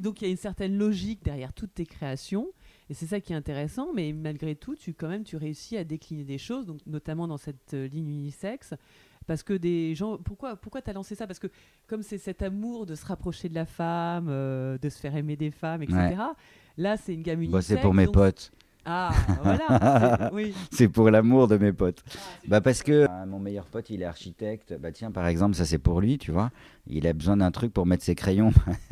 [0.03, 2.49] Donc il y a une certaine logique derrière toutes tes créations
[2.89, 5.85] et c'est ça qui est intéressant mais malgré tout tu quand même tu réussis à
[5.85, 8.73] décliner des choses donc notamment dans cette euh, ligne unisexe
[9.27, 11.27] parce que des gens pourquoi pourquoi tu as lancé ça?
[11.27, 11.47] Parce que
[11.87, 15.35] comme c'est cet amour de se rapprocher de la femme euh, de se faire aimer
[15.35, 16.13] des femmes etc Ouais.
[16.77, 18.51] là c'est une gamme Bah, unisexe c'est pour mes donc- potes,
[18.85, 19.11] ah
[19.43, 22.03] voilà c'est- oui pour l'amour de mes potes.
[22.13, 24.75] Ah, Bah parce que euh, mon meilleur pote, il est architecte.
[24.77, 26.51] Bah tiens, par exemple, ça c'est pour lui, tu vois.
[26.87, 28.51] Il a besoin d'un truc pour mettre ses crayons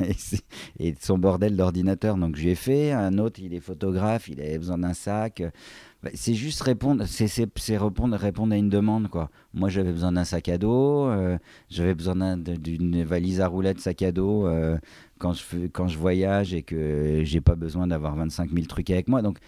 [0.80, 2.16] et, son bordel d'ordinateur.
[2.16, 2.92] Donc je lui ai fait.
[2.92, 5.42] Un autre, il est photographe, il avait besoin d'un sac.
[6.02, 7.26] Bah, c'est juste répondre, c'est,
[7.78, 9.30] répondre, répondre à une demande, quoi.
[9.54, 11.06] Moi, j'avais besoin d'un sac à dos.
[11.06, 11.38] euh,
[11.70, 14.76] j'avais besoin d'un- d'une valise à roulettes sac à dos euh,
[15.18, 19.06] quand, je, quand je voyage et que j'ai pas besoin d'avoir 25 000 trucs avec
[19.06, 19.22] moi.
[19.22, 19.38] Donc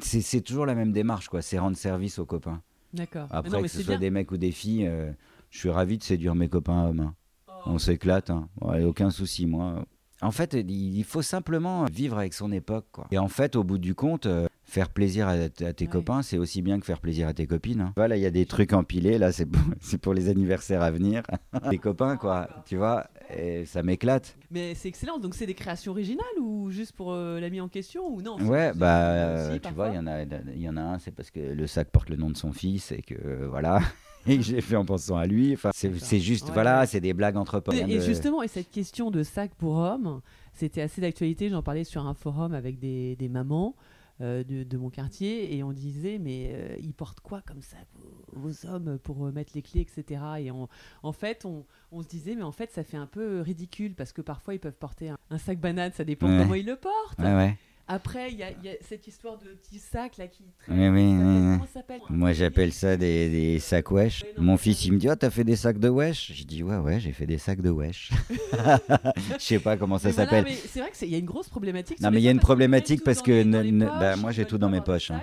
[0.00, 1.42] c'est, c'est toujours la même démarche, quoi.
[1.42, 2.62] C'est rendre service aux copains.
[2.94, 4.00] d'accord Mais Après, non, mais que ce soit bien.
[4.00, 5.10] des mecs ou des filles, euh,
[5.50, 7.00] je suis ravi de séduire mes copains hommes.
[7.00, 7.14] hein.
[7.48, 7.52] Oh.
[7.70, 8.48] On s'éclate, hein.
[8.60, 9.84] Ouais, aucun souci, moi.
[10.22, 12.86] En fait, il faut simplement vivre avec son époque.
[12.92, 13.08] Quoi.
[13.10, 14.26] Et en fait, au bout du compte,
[14.68, 15.86] faire plaisir à, à tes Ouais.
[15.90, 17.80] copains, c'est aussi bien que faire plaisir à tes copines.
[17.80, 17.92] hein.
[17.96, 20.90] Voilà, il y a des trucs empilés, là, c'est pour, c'est pour les anniversaires à
[20.90, 21.22] venir.
[21.70, 24.36] les copains, quoi, tu vois, et ça m'éclate.
[24.50, 28.08] mais c'est excellent donc c'est des créations originales ou juste pour euh, l'ami en question
[28.12, 29.84] ou non Ouais, bah, aussi, euh, tu parfois.
[29.86, 30.22] vois, il y, en a,
[30.56, 32.90] y en a un, c'est parce que le sac porte le nom de son fils
[32.92, 33.80] et que, euh, voilà,
[34.26, 35.52] et que j'ai fait en pensant à lui.
[35.54, 36.86] Enfin, c'est, juste, Ouais, voilà, ouais.
[36.86, 37.74] c'est des blagues entre potes.
[37.76, 40.20] Et, de- justement, et cette question de sac pour hommes,
[40.52, 41.48] c'était assez d'actualité.
[41.50, 43.76] J'en parlais sur un forum avec des, des mamans
[44.20, 47.76] euh, de, de mon quartier et on disait mais euh, ils portent quoi comme ça
[47.94, 50.20] vos, vos hommes pour euh, mettre les clés, etc.
[50.40, 50.68] Et on-
[51.02, 54.12] en fait, on, on se disait mais en fait ça fait un peu ridicule parce
[54.12, 56.38] que parfois ils peuvent porter un, un sac banane, ça dépend Ouais.
[56.42, 57.18] comment ils le portent.
[57.18, 57.56] Ouais, ouais.
[57.88, 60.76] Après, il y, a- il y a cette histoire de petit sac là qui traîne.
[60.76, 62.00] Oui, oui, oui, comment s'appelle?
[62.10, 64.24] Moi, j'appelle ça des, des sacs wesh.
[64.38, 66.32] Mon fils, il me dit, oh, t'as fait des sacs de wesh?
[66.34, 68.10] J'ai dit, ouais, ouais, j'ai fait des sacs de wesh.
[69.38, 70.44] Je sais pas comment ça voilà, s'appelle.
[70.44, 72.00] mais c'est vrai qu'il y a une grosse problématique.
[72.00, 74.68] Non, mais il y a une problématique parce que poches, bah, moi, j'ai tout dans
[74.70, 75.22] mes poches, hein.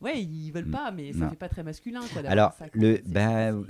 [0.00, 1.30] Ouais, ils veulent pas, mais ça Non.
[1.30, 2.00] fait pas très masculin.
[2.12, 3.02] Quoi, Alors, le, c'est-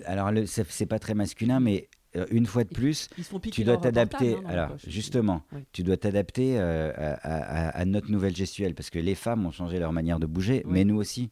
[0.07, 1.89] alors le, c'est c'est pas très masculin, mais
[2.31, 4.37] une fois de plus, ils piquer tu dois t'adapter.
[4.37, 5.61] hein, alors, justement, Oui.
[5.73, 9.51] tu dois t'adapter euh, à, à- à notre nouvelle gestuelle parce que les femmes ont
[9.51, 10.73] changé leur manière de bouger, Oui.
[10.73, 11.31] mais nous aussi.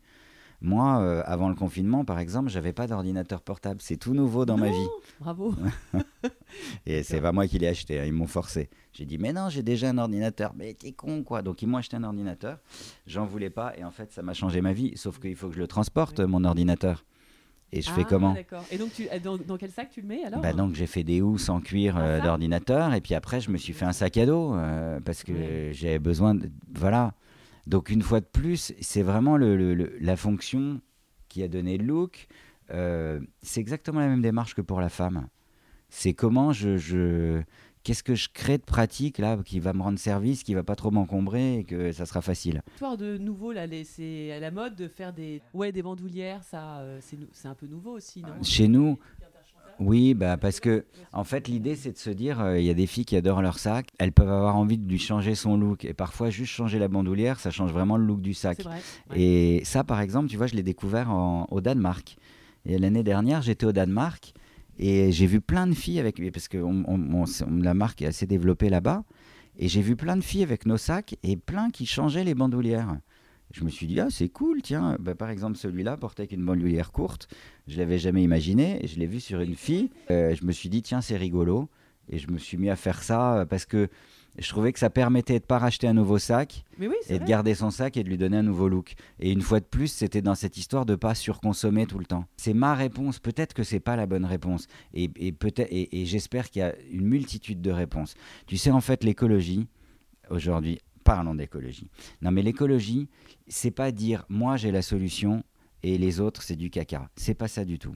[0.64, 3.80] Moi, euh, avant le confinement, par exemple, j'avais pas d'ordinateur portable.
[3.83, 4.87] C'est tout nouveau dans ma vie.
[5.18, 5.53] Bravo.
[6.87, 8.68] Et c'est pas moi qui l'ai acheté, hein, ils m'ont forcé.
[8.93, 10.53] J'ai dit, mais non, j'ai déjà un ordinateur.
[10.57, 11.43] Mais t'es con, quoi.
[11.43, 12.59] Donc, ils m'ont acheté un ordinateur.
[13.09, 13.76] J'en voulais pas.
[13.76, 14.93] Et en fait, ça m'a changé ma vie.
[14.97, 16.26] Sauf qu'il faut que je le transporte, Oui.
[16.28, 17.05] mon ordinateur.
[17.75, 18.37] Et je fais Ah, comment.
[18.70, 20.87] Et donc, tu, euh, dans, dans quel sac tu le mets alors bah donc j'ai
[20.87, 22.93] fait des housses en cuir Ah, euh, d'ordinateur.
[22.93, 25.70] Et puis après je me suis fait un sac à dos euh, parce que Ouais.
[25.73, 27.14] j'avais besoin de voilà.
[27.66, 30.81] Donc une fois de plus c'est vraiment le, le- le- la fonction
[31.29, 32.27] qui a donné le look.
[32.70, 35.27] Euh, c'est exactement la même démarche que pour la femme.
[35.89, 37.43] C'est comment je, je
[37.85, 40.76] qu'est-ce que je crée de pratique là qui va me rendre service qui va pas
[40.76, 44.76] trop m'encombrer et que ça sera facile Histoire de nouveau, là, c'est à la mode
[44.76, 47.01] de faire des, ouais, des bandoulières, ça, euh,
[47.33, 48.43] c'est un peu nouveau aussi, non?
[48.43, 48.99] Chez nous,
[49.78, 52.74] Oui, bah parce que en fait l'idée c'est de se dire euh, il y a
[52.74, 55.85] des filles qui adorent leur sac, elles peuvent avoir envie de lui changer son look
[55.85, 58.59] et parfois juste changer la bandoulière, ça change vraiment le look du sac.
[58.59, 58.80] C'est vrai.
[59.11, 59.20] ouais.
[59.20, 62.16] Et ça par exemple, tu vois, je l'ai découvert en- au Danemark.
[62.64, 64.35] Et l'année dernière, j'étais au Danemark
[64.85, 66.59] et j'ai vu plein de filles avec parce que
[67.62, 69.05] la marque est assez développée là-bas
[69.57, 72.99] et j'ai vu plein de filles avec nos sacs et plein qui changeaient les bandoulières.
[73.53, 74.97] Je me suis dit, ah, c'est cool, tiens.
[74.99, 77.28] Bah, par exemple, celui-là portait avec une bandoulière courte.
[77.68, 78.80] Je l'avais jamais imaginé.
[78.85, 79.91] Je l'ai vu sur une fille.
[80.11, 81.68] Euh, je me suis dit, tiens, c'est rigolo.
[82.09, 83.89] Et je me suis mis à faire ça euh, parce que
[84.39, 87.55] je trouvais que ça permettait de pas racheter un nouveau sac oui, et de garder
[87.55, 88.95] son sac et de lui donner un nouveau look.
[89.20, 92.24] Et une fois de plus, c'était dans cette histoire de pas surconsommer tout le temps.
[92.37, 93.18] C'est ma réponse.
[93.18, 94.68] Peut-être que c'est pas la bonne réponse.
[94.95, 98.14] Et, et peut-être et, et j'espère qu'il y a une multitude de réponses.
[98.47, 99.68] Tu sais, en fait, l'écologie
[100.30, 100.78] aujourd'hui.
[101.05, 101.91] Parlons d'écologie.
[102.22, 103.09] Non, mais l'écologie,
[103.49, 105.43] c'est pas dire moi j'ai la solution
[105.83, 107.11] et les autres c'est du caca.
[107.16, 107.95] C'est pas ça du tout.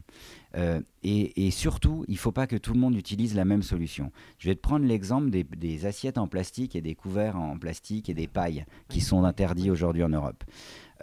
[0.57, 4.11] Euh, et, surtout, il faut pas que tout le monde utilise la même solution.
[4.39, 8.14] Je vais te prendre l'exemple des, assiettes en plastique et des couverts en plastique et
[8.14, 10.43] des pailles qui sont interdits aujourd'hui en Europe.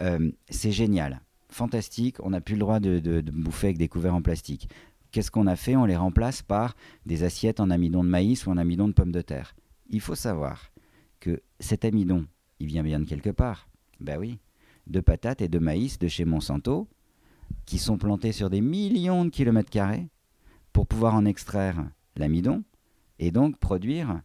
[0.00, 2.16] Euh, c'est génial, fantastique.
[2.22, 4.68] On n'a plus le droit de- de bouffer avec des couverts en plastique.
[5.12, 5.76] Qu'est-ce qu'on a fait?
[5.76, 6.74] On les remplace par
[7.06, 9.54] des assiettes en amidon de maïs ou en amidon de pommes de terre.
[9.88, 10.72] Il faut savoir
[11.20, 12.26] que cet amidon
[12.60, 13.68] il vient bien de quelque part.
[14.00, 14.38] Ben oui,
[14.86, 16.88] de patates et de maïs de chez Monsanto,
[17.66, 20.08] qui sont plantés sur des millions de kilomètres carrés
[20.72, 21.84] pour pouvoir en extraire
[22.16, 22.62] l'amidon
[23.18, 24.20] et donc produire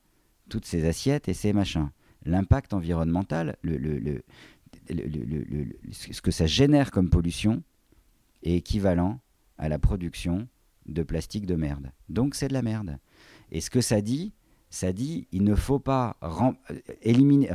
[0.49, 1.89] toutes ces assiettes et ces machins.
[2.25, 4.23] L'impact environnemental, le, le- le-
[5.91, 7.63] ce que ça génère comme pollution
[8.43, 9.19] est équivalent
[9.57, 10.47] à la production
[10.85, 11.91] de plastique de merde.
[12.09, 12.97] Donc c'est de la merde.
[13.51, 14.33] Et ce que ça dit,
[14.69, 16.51] ça dit il ne faut pas euh,
[17.01, 17.49] éliminer,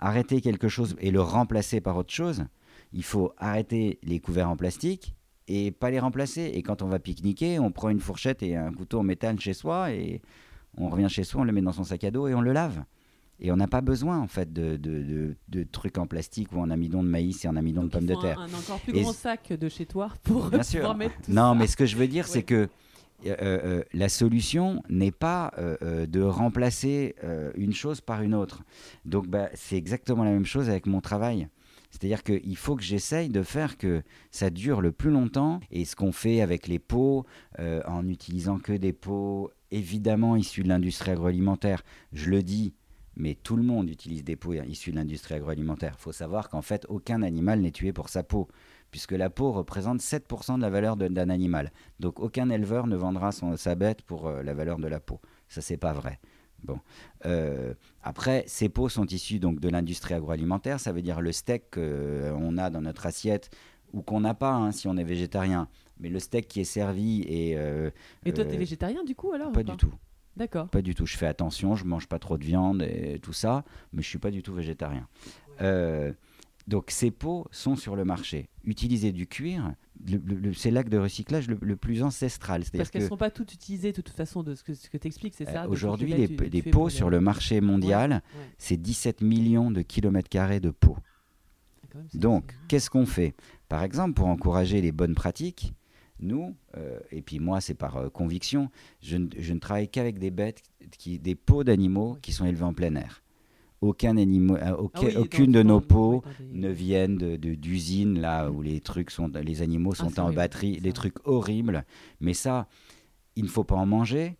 [0.00, 2.44] arrêter quelque chose et le remplacer par autre chose.
[2.92, 5.14] Il faut arrêter les couverts en plastique
[5.46, 6.50] et pas les remplacer.
[6.54, 9.52] Et quand on va pique-niquer, on prend une fourchette et un couteau en métal chez
[9.54, 10.20] soi et
[10.76, 12.52] on revient chez soi, on le met dans son sac à dos et on le
[12.52, 12.82] lave.
[13.42, 16.58] Et on n'a pas besoin en fait de, de- de- de trucs en plastique ou
[16.60, 18.38] en amidon de maïs et en amidon Donc, de pommes de terre.
[18.38, 20.94] Un, un encore plus Et grand sac de chez toi pour Bien sûr.
[20.94, 21.58] mettre tout Non, ça.
[21.58, 22.30] mais ce que je veux dire, Ouais.
[22.30, 22.68] c'est que
[23.26, 28.34] euh, euh, la solution n'est pas euh, euh, de remplacer euh, une chose par une
[28.34, 28.62] autre.
[29.04, 31.48] Donc, bah, c'est exactement la même chose avec mon travail.
[31.90, 35.60] C'est-à-dire qu'il faut que j'essaye de faire que ça dure le plus longtemps.
[35.70, 37.26] Et ce qu'on fait avec les pots,
[37.58, 42.74] euh, en utilisant que des pots évidemment issus de l'industrie agroalimentaire, je le dis,
[43.20, 45.94] mais tout le monde utilise des pots issus de l'industrie agroalimentaire.
[45.98, 48.48] Il faut savoir qu'en fait, aucun animal n'est tué pour sa peau,
[48.90, 51.70] puisque la peau représente 7% de la valeur d'un animal.
[52.00, 55.20] Donc aucun éleveur ne vendra son, sa bête pour euh, la valeur de la peau.
[55.48, 56.18] Ça, c'est pas vrai.
[56.64, 56.78] Bon.
[57.26, 60.80] Euh, après, ces pots sont issus donc de l'industrie agroalimentaire.
[60.80, 63.50] Ça veut dire le steak qu'on a dans notre assiette
[63.92, 65.68] ou qu'on n'a pas hein, si on est végétarien.
[65.98, 67.90] Mais le steak qui est servi et euh,
[68.24, 69.92] Et toi, t'es euh, végétarien du coup alors pas du tout.
[70.40, 70.68] D'accord.
[70.68, 71.04] Pas du tout.
[71.06, 73.62] Je fais attention, je mange pas trop de viande et tout ça,
[73.92, 75.06] mais je suis pas du tout végétarien.
[75.60, 76.12] Euh,
[76.66, 78.48] donc ces pots sont sur le marché.
[78.64, 79.74] Utiliser du cuir,
[80.54, 82.62] c'est l'acte de recyclage le, le plus ancestral.
[82.74, 84.88] Parce qu'elles ne que sont pas toutes utilisées de toute façon de ce que, ce
[84.88, 87.20] que tu expliques, c'est euh, ça aujourd'hui, les, tu- des tu pots sur les- le
[87.22, 88.20] marché mondial, Ouais.
[88.56, 90.96] c'est 17 millions de kilomètres carrés de pots.
[92.08, 93.34] C'est- Donc, c'est- qu'est-ce qu'on fait?
[93.68, 95.74] Par exemple, pour encourager les bonnes pratiques,
[96.22, 98.70] nous, euh, et puis moi, c'est par euh, conviction,
[99.02, 100.62] je, ne- je ne travaille qu'avec des bêtes,
[100.98, 103.22] qui, des pots d'animaux qui sont élevés en plein air.
[103.80, 108.60] Aucun euh, Ah oui, aucune de nos peaux ne viennent de- de- d'usines là où
[108.60, 111.84] les trucs sont, les animaux sont Ah, en horrible, batterie, des trucs horribles.
[112.20, 112.68] Mais ça,
[113.36, 114.36] il ne faut pas en manger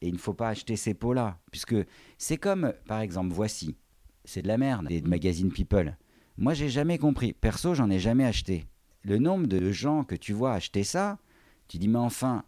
[0.00, 1.74] et il ne faut pas acheter ces pots-là, puisque
[2.16, 3.76] c'est comme, par exemple, voici,
[4.24, 5.96] c'est de la merde, des magazines People.
[6.38, 7.32] Moi, j'ai jamais compris.
[7.34, 8.64] Perso, j'en ai jamais acheté.
[9.08, 11.16] Le nombre de gens que tu vois acheter ça,
[11.66, 12.44] tu dis mais enfin,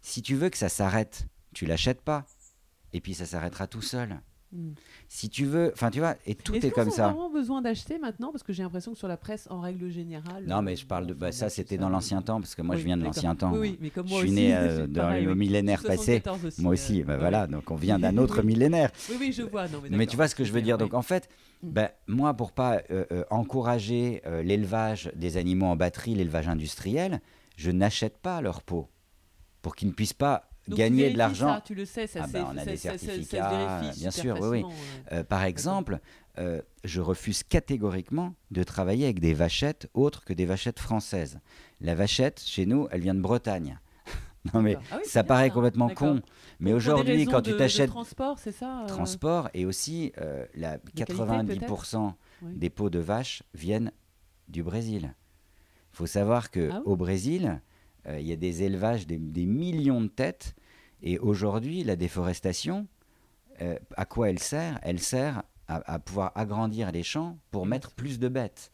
[0.00, 2.24] si tu veux que ça s'arrête, tu l'achètes pas.
[2.92, 4.20] Et puis ça s'arrêtera tout seul.
[4.54, 4.70] Hmm.
[5.08, 7.08] Si tu veux, enfin tu vois, et tout Est-ce est comme ça.
[7.08, 8.30] vraiment besoin d'acheter maintenant?
[8.30, 10.44] Parce que j'ai l'impression que sur la presse, en règle générale.
[10.46, 11.14] Non, mais je parle de.
[11.14, 13.34] Bah, bon, ça, c'était dans l'ancien temps, parce que moi, Oui, je viens de l'ancien
[13.34, 13.52] temps.
[13.52, 15.34] Oui, oui, mais comme je moi suis aussi, né je euh, suis dans pareil, le
[15.34, 16.20] millénaire passé.
[16.22, 18.90] 74 aussi, Moi euh, aussi, bah voilà, donc on vient d'un autre millénaire.
[19.10, 19.66] Oui, oui, je vois.
[19.68, 20.78] Non, mais, Mais tu vois ce que je veux dire?
[20.78, 21.28] Donc en fait,
[21.64, 21.80] Mm.
[22.08, 27.20] moi, pour pas euh, euh, encourager euh, l'élevage des animaux en batterie, l'élevage industriel,
[27.56, 28.88] je n'achète pas leur peau
[29.62, 31.60] pour qu'ils ne puissent pas Donc, gagner de l'argent.
[31.64, 33.04] tu le sais, ça Ah c'est- ben, on a ça- des ça- ça- ça se
[33.06, 33.50] certificats,
[33.82, 34.64] vérifie bien sûr, oui.
[35.12, 35.98] Euh, par exemple,
[36.38, 41.38] euh, je refuse catégoriquement de travailler avec des vachettes autres que des vachettes françaises.
[41.80, 43.78] La vachette, chez nous, elle vient de Bretagne.
[44.54, 44.76] non mais.
[44.90, 46.20] Ah oui, ça paraît complètement con.
[46.60, 50.78] Mais aujourd'hui, quand tu de- t'achètes transport, c'est ça euh, transport et aussi euh, la
[50.78, 52.52] qualité, 90% Oui.
[52.54, 53.92] des peaux de vache viennent
[54.48, 55.14] du Brésil.
[55.92, 56.82] Il faut savoir que Ah oui?
[56.86, 57.56] au Brésil, euh,
[58.08, 60.54] il y a des élevages des, millions de têtes
[61.06, 62.86] et aujourd'hui, la déforestation,
[63.60, 64.80] euh, à quoi elle sert?
[64.82, 68.72] Elle sert à, pouvoir agrandir les champs pour mettre plus de bêtes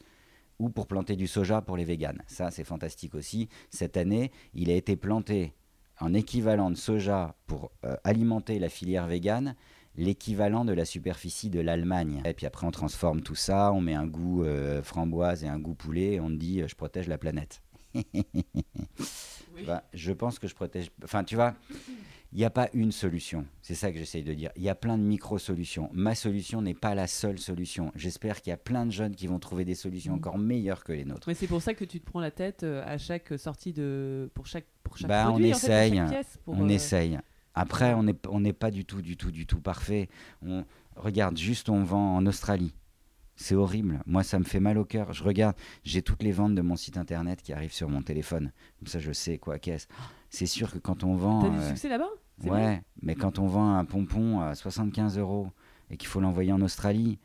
[0.60, 2.22] ou pour planter du soja pour les véganes.
[2.28, 3.48] Ça, c'est fantastique aussi.
[3.70, 5.54] Cette année, il a été planté
[5.98, 9.56] en équivalent de soja pour euh, alimenter la filière végane,
[9.96, 12.22] l'équivalent de la superficie de l'Allemagne.
[12.24, 15.58] Et puis après, on transforme tout ça, on met un goût euh, framboise et un
[15.58, 17.60] goût poulet, et on dit euh, je protège la planète.
[17.94, 19.64] Oui.
[19.66, 20.90] Bah, je pense que je protège.
[21.04, 21.54] Enfin, tu vois,
[22.32, 23.44] il n'y a pas une solution.
[23.62, 24.50] C'est ça que j'essaye de dire.
[24.56, 25.90] Il y a plein de micro-solutions.
[25.92, 27.90] Ma solution n'est pas la seule solution.
[27.96, 30.18] J'espère qu'il y a plein de jeunes qui vont trouver des solutions Mhm.
[30.18, 31.26] encore meilleures que les nôtres.
[31.28, 34.30] Mais c'est pour ça que tu te prends la tête euh, à chaque sortie de
[34.34, 37.18] pour chaque pour chaque Bah, on en fait, essaye, pièce, pour, on euh, essaye.
[37.54, 40.08] Après, on n'est on n'est pas du tout, du tout, du tout parfait.
[40.42, 40.64] On
[40.96, 42.72] regarde, juste on vend en Australie.
[43.42, 44.02] C'est horrible.
[44.04, 45.14] Moi, ça me fait mal au cœur.
[45.14, 48.52] Je regarde, j'ai toutes les ventes de mon site internet qui arrivent sur mon téléphone.
[48.78, 49.86] Comme ça, je sais quoi qu'est-ce.
[50.28, 52.10] C'est sûr que quand on vend, T'as du euh, succès là-bas?
[52.44, 55.48] Ouais, mais quand on vend un pompon à 75 euros
[55.90, 57.18] et qu'il faut l'envoyer en Australie,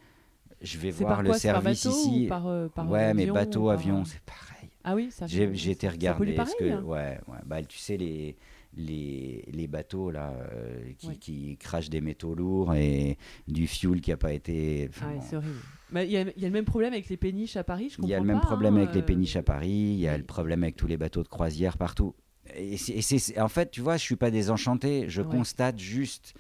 [0.61, 2.24] je vais voir le service ici.
[2.26, 4.70] ou par, euh, par ouais, mais bateau, ou par- avion, c'est pareil.
[4.86, 5.28] Ah oui, ça.
[5.28, 6.34] J'ai fait- j'ai été regarder.
[6.57, 6.82] que, hein.
[6.84, 8.38] ouais, bah, tu sais, les,
[8.78, 11.16] les, les bateaux là, euh, qui, Ouais.
[11.18, 14.88] qui crachent des métaux lourds et du fuel qui n'a pas été.
[14.89, 15.59] enfin, Ah bon, c'est horrible.
[15.94, 18.02] Il y, a il y a le même problème avec les péniches à Paris, je
[18.02, 19.70] Il y a comprends le même pas, problème hein, avec les euh, péniches à Paris,
[19.70, 22.16] il y a le problème avec tous les bateaux de croisière partout.
[22.56, 25.28] Et, c'est- en fait, tu vois, je suis pas désenchanté, je Ouais.
[25.30, 26.34] constate juste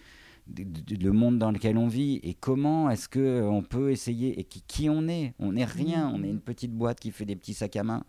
[0.55, 4.61] le monde dans lequel on vit et comment est-ce que on peut essayer et qui,
[4.61, 5.33] qui on est.
[5.39, 8.03] On n'est rien, on est une petite boîte qui fait des petits sacs à main.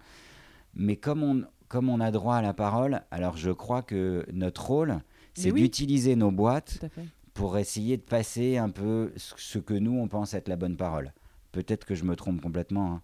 [0.74, 4.66] Mais comme on, comme on a droit à la parole, alors je crois que notre
[4.66, 4.98] rôle,
[5.34, 5.62] c'est oui.
[5.62, 6.84] d'utiliser nos boîtes
[7.32, 11.12] pour essayer de passer un peu ce que nous, on pense être la bonne parole.
[11.56, 13.02] Peut-être que je me trompe complètement, hein,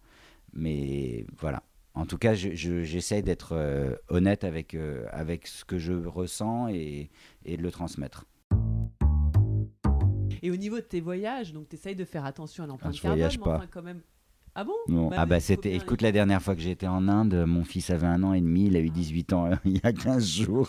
[0.53, 1.62] mais voilà.
[1.94, 5.94] En tout cas, je- je- j'essaie d'être euh, honnête avec, euh, avec ce que je
[5.94, 7.09] ressens et,
[7.46, 8.26] et de le transmettre.
[10.42, 12.96] Et au niveau de tes voyages, donc tu essayes de faire attention à l'empreinte Ah,
[12.96, 13.57] je carbone, voyage pas.
[13.57, 14.03] enfin quand même.
[14.55, 14.74] Ah bon?
[14.86, 15.09] Non.
[15.09, 15.74] Bah, ah bah c'était.
[15.74, 18.40] Écoute, les- la dernière fois que été en Inde, mon fils avait un an et
[18.42, 20.68] demi, il a eu 18 ans il y a 15 jours,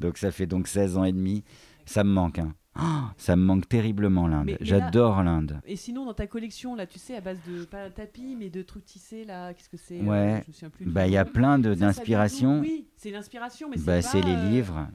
[0.00, 1.44] donc ça fait donc 16 ans et demi.
[1.86, 2.52] Ça me manque, hein.
[2.74, 4.56] Ah, ça me manque terriblement l'Inde.
[4.60, 5.60] J'adore l'Inde.
[5.66, 8.62] Et sinon, dans ta collection, là, tu sais, à base de pas tapis, mais de
[8.62, 10.16] trucs tissés, là, qu'est-ce que c'est Ouais.
[10.16, 10.84] euh, Je me souviens plus.
[10.86, 12.60] du Bah il y a plein d'inspirations.
[12.60, 14.88] Oui, c'est l'inspiration, mais Bah, c'est c'est pas, les euh, livres.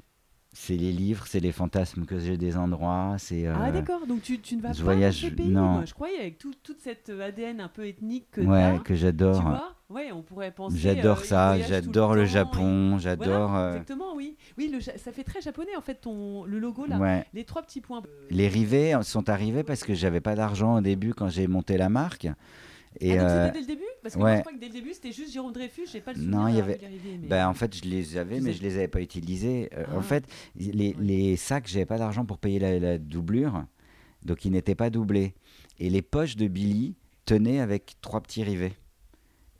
[0.60, 3.16] C'est les livres, c'est les fantasmes que j'ai des endroits.
[3.20, 5.62] C'est Ah euh, d'accord, donc tu, tu ne vas pas voyage- dans ces pays non.
[5.62, 9.42] moi, Je croyais avec tout- toute cette euh, ADN un peu ethnique que ouais, j'adore.
[9.42, 10.76] vois Ouais, on pourrait penser.
[10.80, 11.58] J'adore euh, ça.
[11.60, 12.98] J'adore le Japon.
[12.98, 13.50] et- J'adore.
[13.52, 14.36] Voilà, euh, exactement, oui.
[14.58, 16.98] Oui, le ça fait très japonais en fait ton le logo là.
[16.98, 17.24] ouais.
[17.34, 18.02] Les trois petits points.
[18.32, 21.88] Les rivets sont arrivés parce que j'avais pas d'argent au début quand j'ai monté la
[21.88, 22.28] marque.
[23.00, 24.24] Et ah, donc euh, dès le début Parce que ouais.
[24.32, 26.38] moi, je crois que dès le début c'était juste Jérôme Dreyfus, j'ai pas le souvenir.
[26.40, 26.80] Non, il y avait-
[27.22, 29.70] mais- bah, en fait, je les avais, mais je les avais pas utilisés.
[29.74, 29.98] Euh, Ah.
[29.98, 33.66] En fait, les, les sacs, j'avais pas d'argent pour payer la, la doublure,
[34.24, 35.34] donc ils n'étaient pas doublés.
[35.80, 36.96] Et les poches de Billy
[37.26, 38.74] tenaient avec trois petits rivets.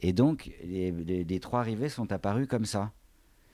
[0.02, 2.92] Et donc, les, les- les trois rivets sont apparus comme ça.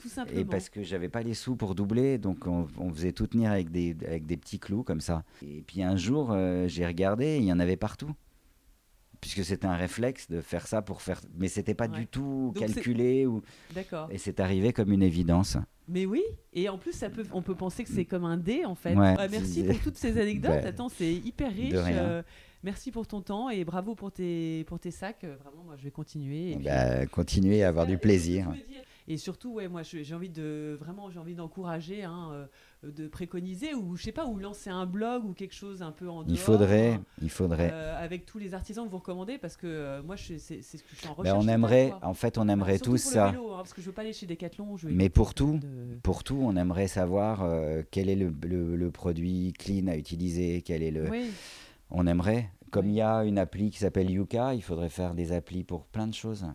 [0.02, 0.40] tout simplement.
[0.42, 3.52] Et parce que j'avais pas les sous pour doubler, donc on, on faisait tout tenir
[3.52, 5.24] avec des, avec des petits clous comme ça.
[5.42, 8.12] Et puis un jour, euh, j'ai regardé, il y en avait partout.
[9.24, 11.22] Puisque c'était un réflexe de faire ça pour faire.
[11.38, 12.00] Mais c'était pas Ouais.
[12.00, 13.26] du tout Donc calculé.
[13.26, 13.42] Ou...
[13.74, 14.10] D'accord.
[14.12, 15.56] Et c'est arrivé comme une évidence.
[15.88, 16.22] Mais oui,
[16.52, 18.96] et en plus, ça peut, on peut penser que c'est comme un dé en fait.
[18.96, 20.52] Ouais, Ah, merci pour toutes ces anecdotes.
[20.66, 21.72] Attends, c'est hyper riche.
[21.72, 21.98] de rien.
[21.98, 22.24] euh,
[22.64, 25.24] merci pour ton temps et bravo pour tes, pour tes sacs.
[25.24, 26.52] Euh, Vraiment, moi, je vais continuer.
[26.52, 28.50] Et puis- Bah, continuer à avoir du plaisir.
[29.08, 32.46] Et surtout, ouais, moi, j'ai envie de vraiment, j'ai envie d'encourager, hein, euh,
[32.92, 36.10] de préconiser ou je sais pas, ou lancer un blog ou quelque chose un peu
[36.10, 37.70] en Il dehors, faudrait, hein, il faudrait.
[37.72, 40.90] euh, avec tous les artisans que vous recommandez parce que euh, moi, c'est ce que
[40.92, 41.44] je suis en Bah, recherche.
[41.44, 42.08] on aimerait, quoi.
[42.10, 43.28] en fait, on aimerait tous ça.
[43.28, 44.76] Le vélo, hein, parce que je veux pas aller chez Decathlon.
[44.78, 48.34] Je veux Mais pour tout, de- Pour tout, on aimerait savoir euh, quel est le,
[48.44, 51.10] le- le produit clean à utiliser, quel est le.
[51.10, 51.32] Oui.
[51.90, 52.50] On aimerait.
[52.72, 52.94] Comme Oui.
[52.94, 56.08] il y a une appli qui s'appelle Yuka, il faudrait faire des applis pour plein
[56.08, 56.46] de choses.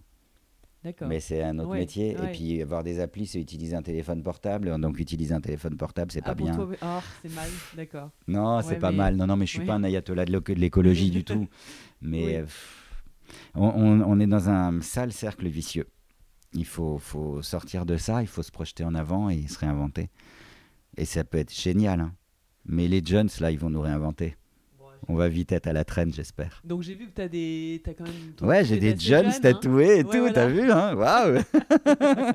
[1.08, 2.16] Mais c'est un autre Ouais, métier.
[2.16, 2.28] ouais.
[2.28, 4.80] Et puis avoir des applis, c'est utiliser un téléphone portable.
[4.80, 6.54] Donc utiliser un téléphone portable, c'est Ah, pas bien.
[6.54, 6.68] toi.
[6.80, 6.86] Oh,
[7.22, 8.10] c'est mal, d'accord.
[8.26, 9.16] Non, Ouais, c'est pas mais- mal.
[9.16, 11.46] Non, non, mais je suis pas un ayatollah de l'éco- de l'écologie du tout.
[12.00, 12.42] Mais Oui.
[12.42, 12.94] pff,
[13.54, 15.88] on, on- on est dans un sale cercle vicieux.
[16.54, 20.08] Il faut, faut sortir de ça, il faut se projeter en avant et se réinventer.
[20.96, 22.00] Et ça peut être génial.
[22.00, 22.14] hein.
[22.64, 24.36] Mais les Jones, là, ils vont nous réinventer.
[25.06, 26.60] On va vite être à la traîne, j'espère.
[26.64, 28.32] Donc j'ai vu que t'as des, t'as quand même.
[28.36, 29.40] ton Ouais, j'ai des assez Jones jeune, hein.
[29.40, 30.32] tatoués et Ouais, tout, voilà.
[30.32, 31.38] t'as vu, hein Waouh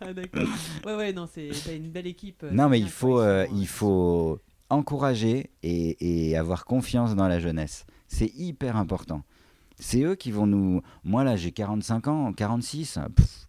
[0.00, 0.48] Ah, d'accord.
[0.86, 1.26] Ouais, ouais, non,
[1.64, 2.42] t'as une belle équipe.
[2.44, 4.38] euh, Non, mais il faut, euh, sont, il faut
[4.70, 7.86] encourager et, et avoir confiance dans la jeunesse.
[8.08, 9.22] C'est hyper important.
[9.78, 10.82] C'est eux qui vont nous.
[11.04, 12.98] Moi, là, j'ai 45 ans, 46.
[13.16, 13.46] pff,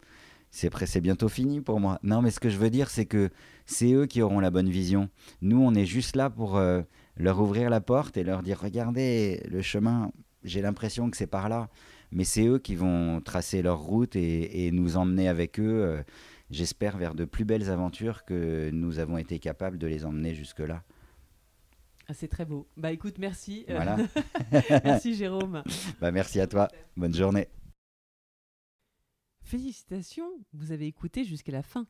[0.50, 2.00] c'est près- c'est bientôt fini pour moi.
[2.04, 3.30] Non, mais ce que je veux dire, c'est que
[3.66, 5.10] c'est eux qui auront la bonne vision.
[5.42, 6.82] Nous, on est juste là pour euh,
[7.18, 10.12] leur ouvrir la porte et leur dire regardez, le chemin,
[10.44, 11.70] j'ai l'impression que c'est par là.
[12.12, 16.04] Mais c'est eux qui vont tracer leur route et, et nous emmener avec eux, euh,
[16.52, 20.84] j'espère, vers de plus belles aventures que nous avons été capables de les emmener jusque-là.
[22.08, 22.68] Ah, c'est très beau.
[22.78, 23.66] Bah écoute, merci.
[23.70, 23.98] Euh, Voilà.
[24.84, 25.64] merci Jérôme.
[26.00, 26.68] Bah, merci à toi.
[26.96, 27.48] Bonne journée.
[29.42, 31.88] Félicitations, vous avez écouté jusqu'à la fin.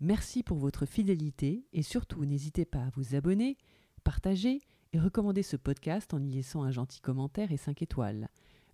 [0.00, 3.56] Merci pour votre fidélité et surtout n'hésitez pas à vous abonner,
[4.04, 4.60] partager
[4.92, 8.28] et recommander ce podcast en y laissant un gentil commentaire et 5 étoiles.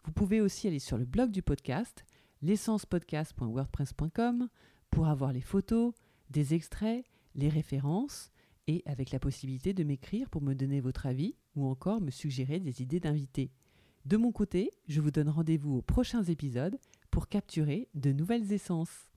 [0.04, 2.04] Vous pouvez aussi aller sur le blog du podcast,
[2.42, 4.48] l'essencepodcast.wordpress.com,
[4.90, 5.94] pour avoir les photos,
[6.30, 7.04] des extraits,
[7.34, 8.30] les références
[8.66, 12.60] et avec la possibilité de m'écrire pour me donner votre avis ou encore me suggérer
[12.60, 13.50] des idées d'invités.
[14.06, 16.78] De mon côté, je vous donne rendez-vous aux prochains épisodes
[17.10, 19.09] pour capturer de nouvelles essences.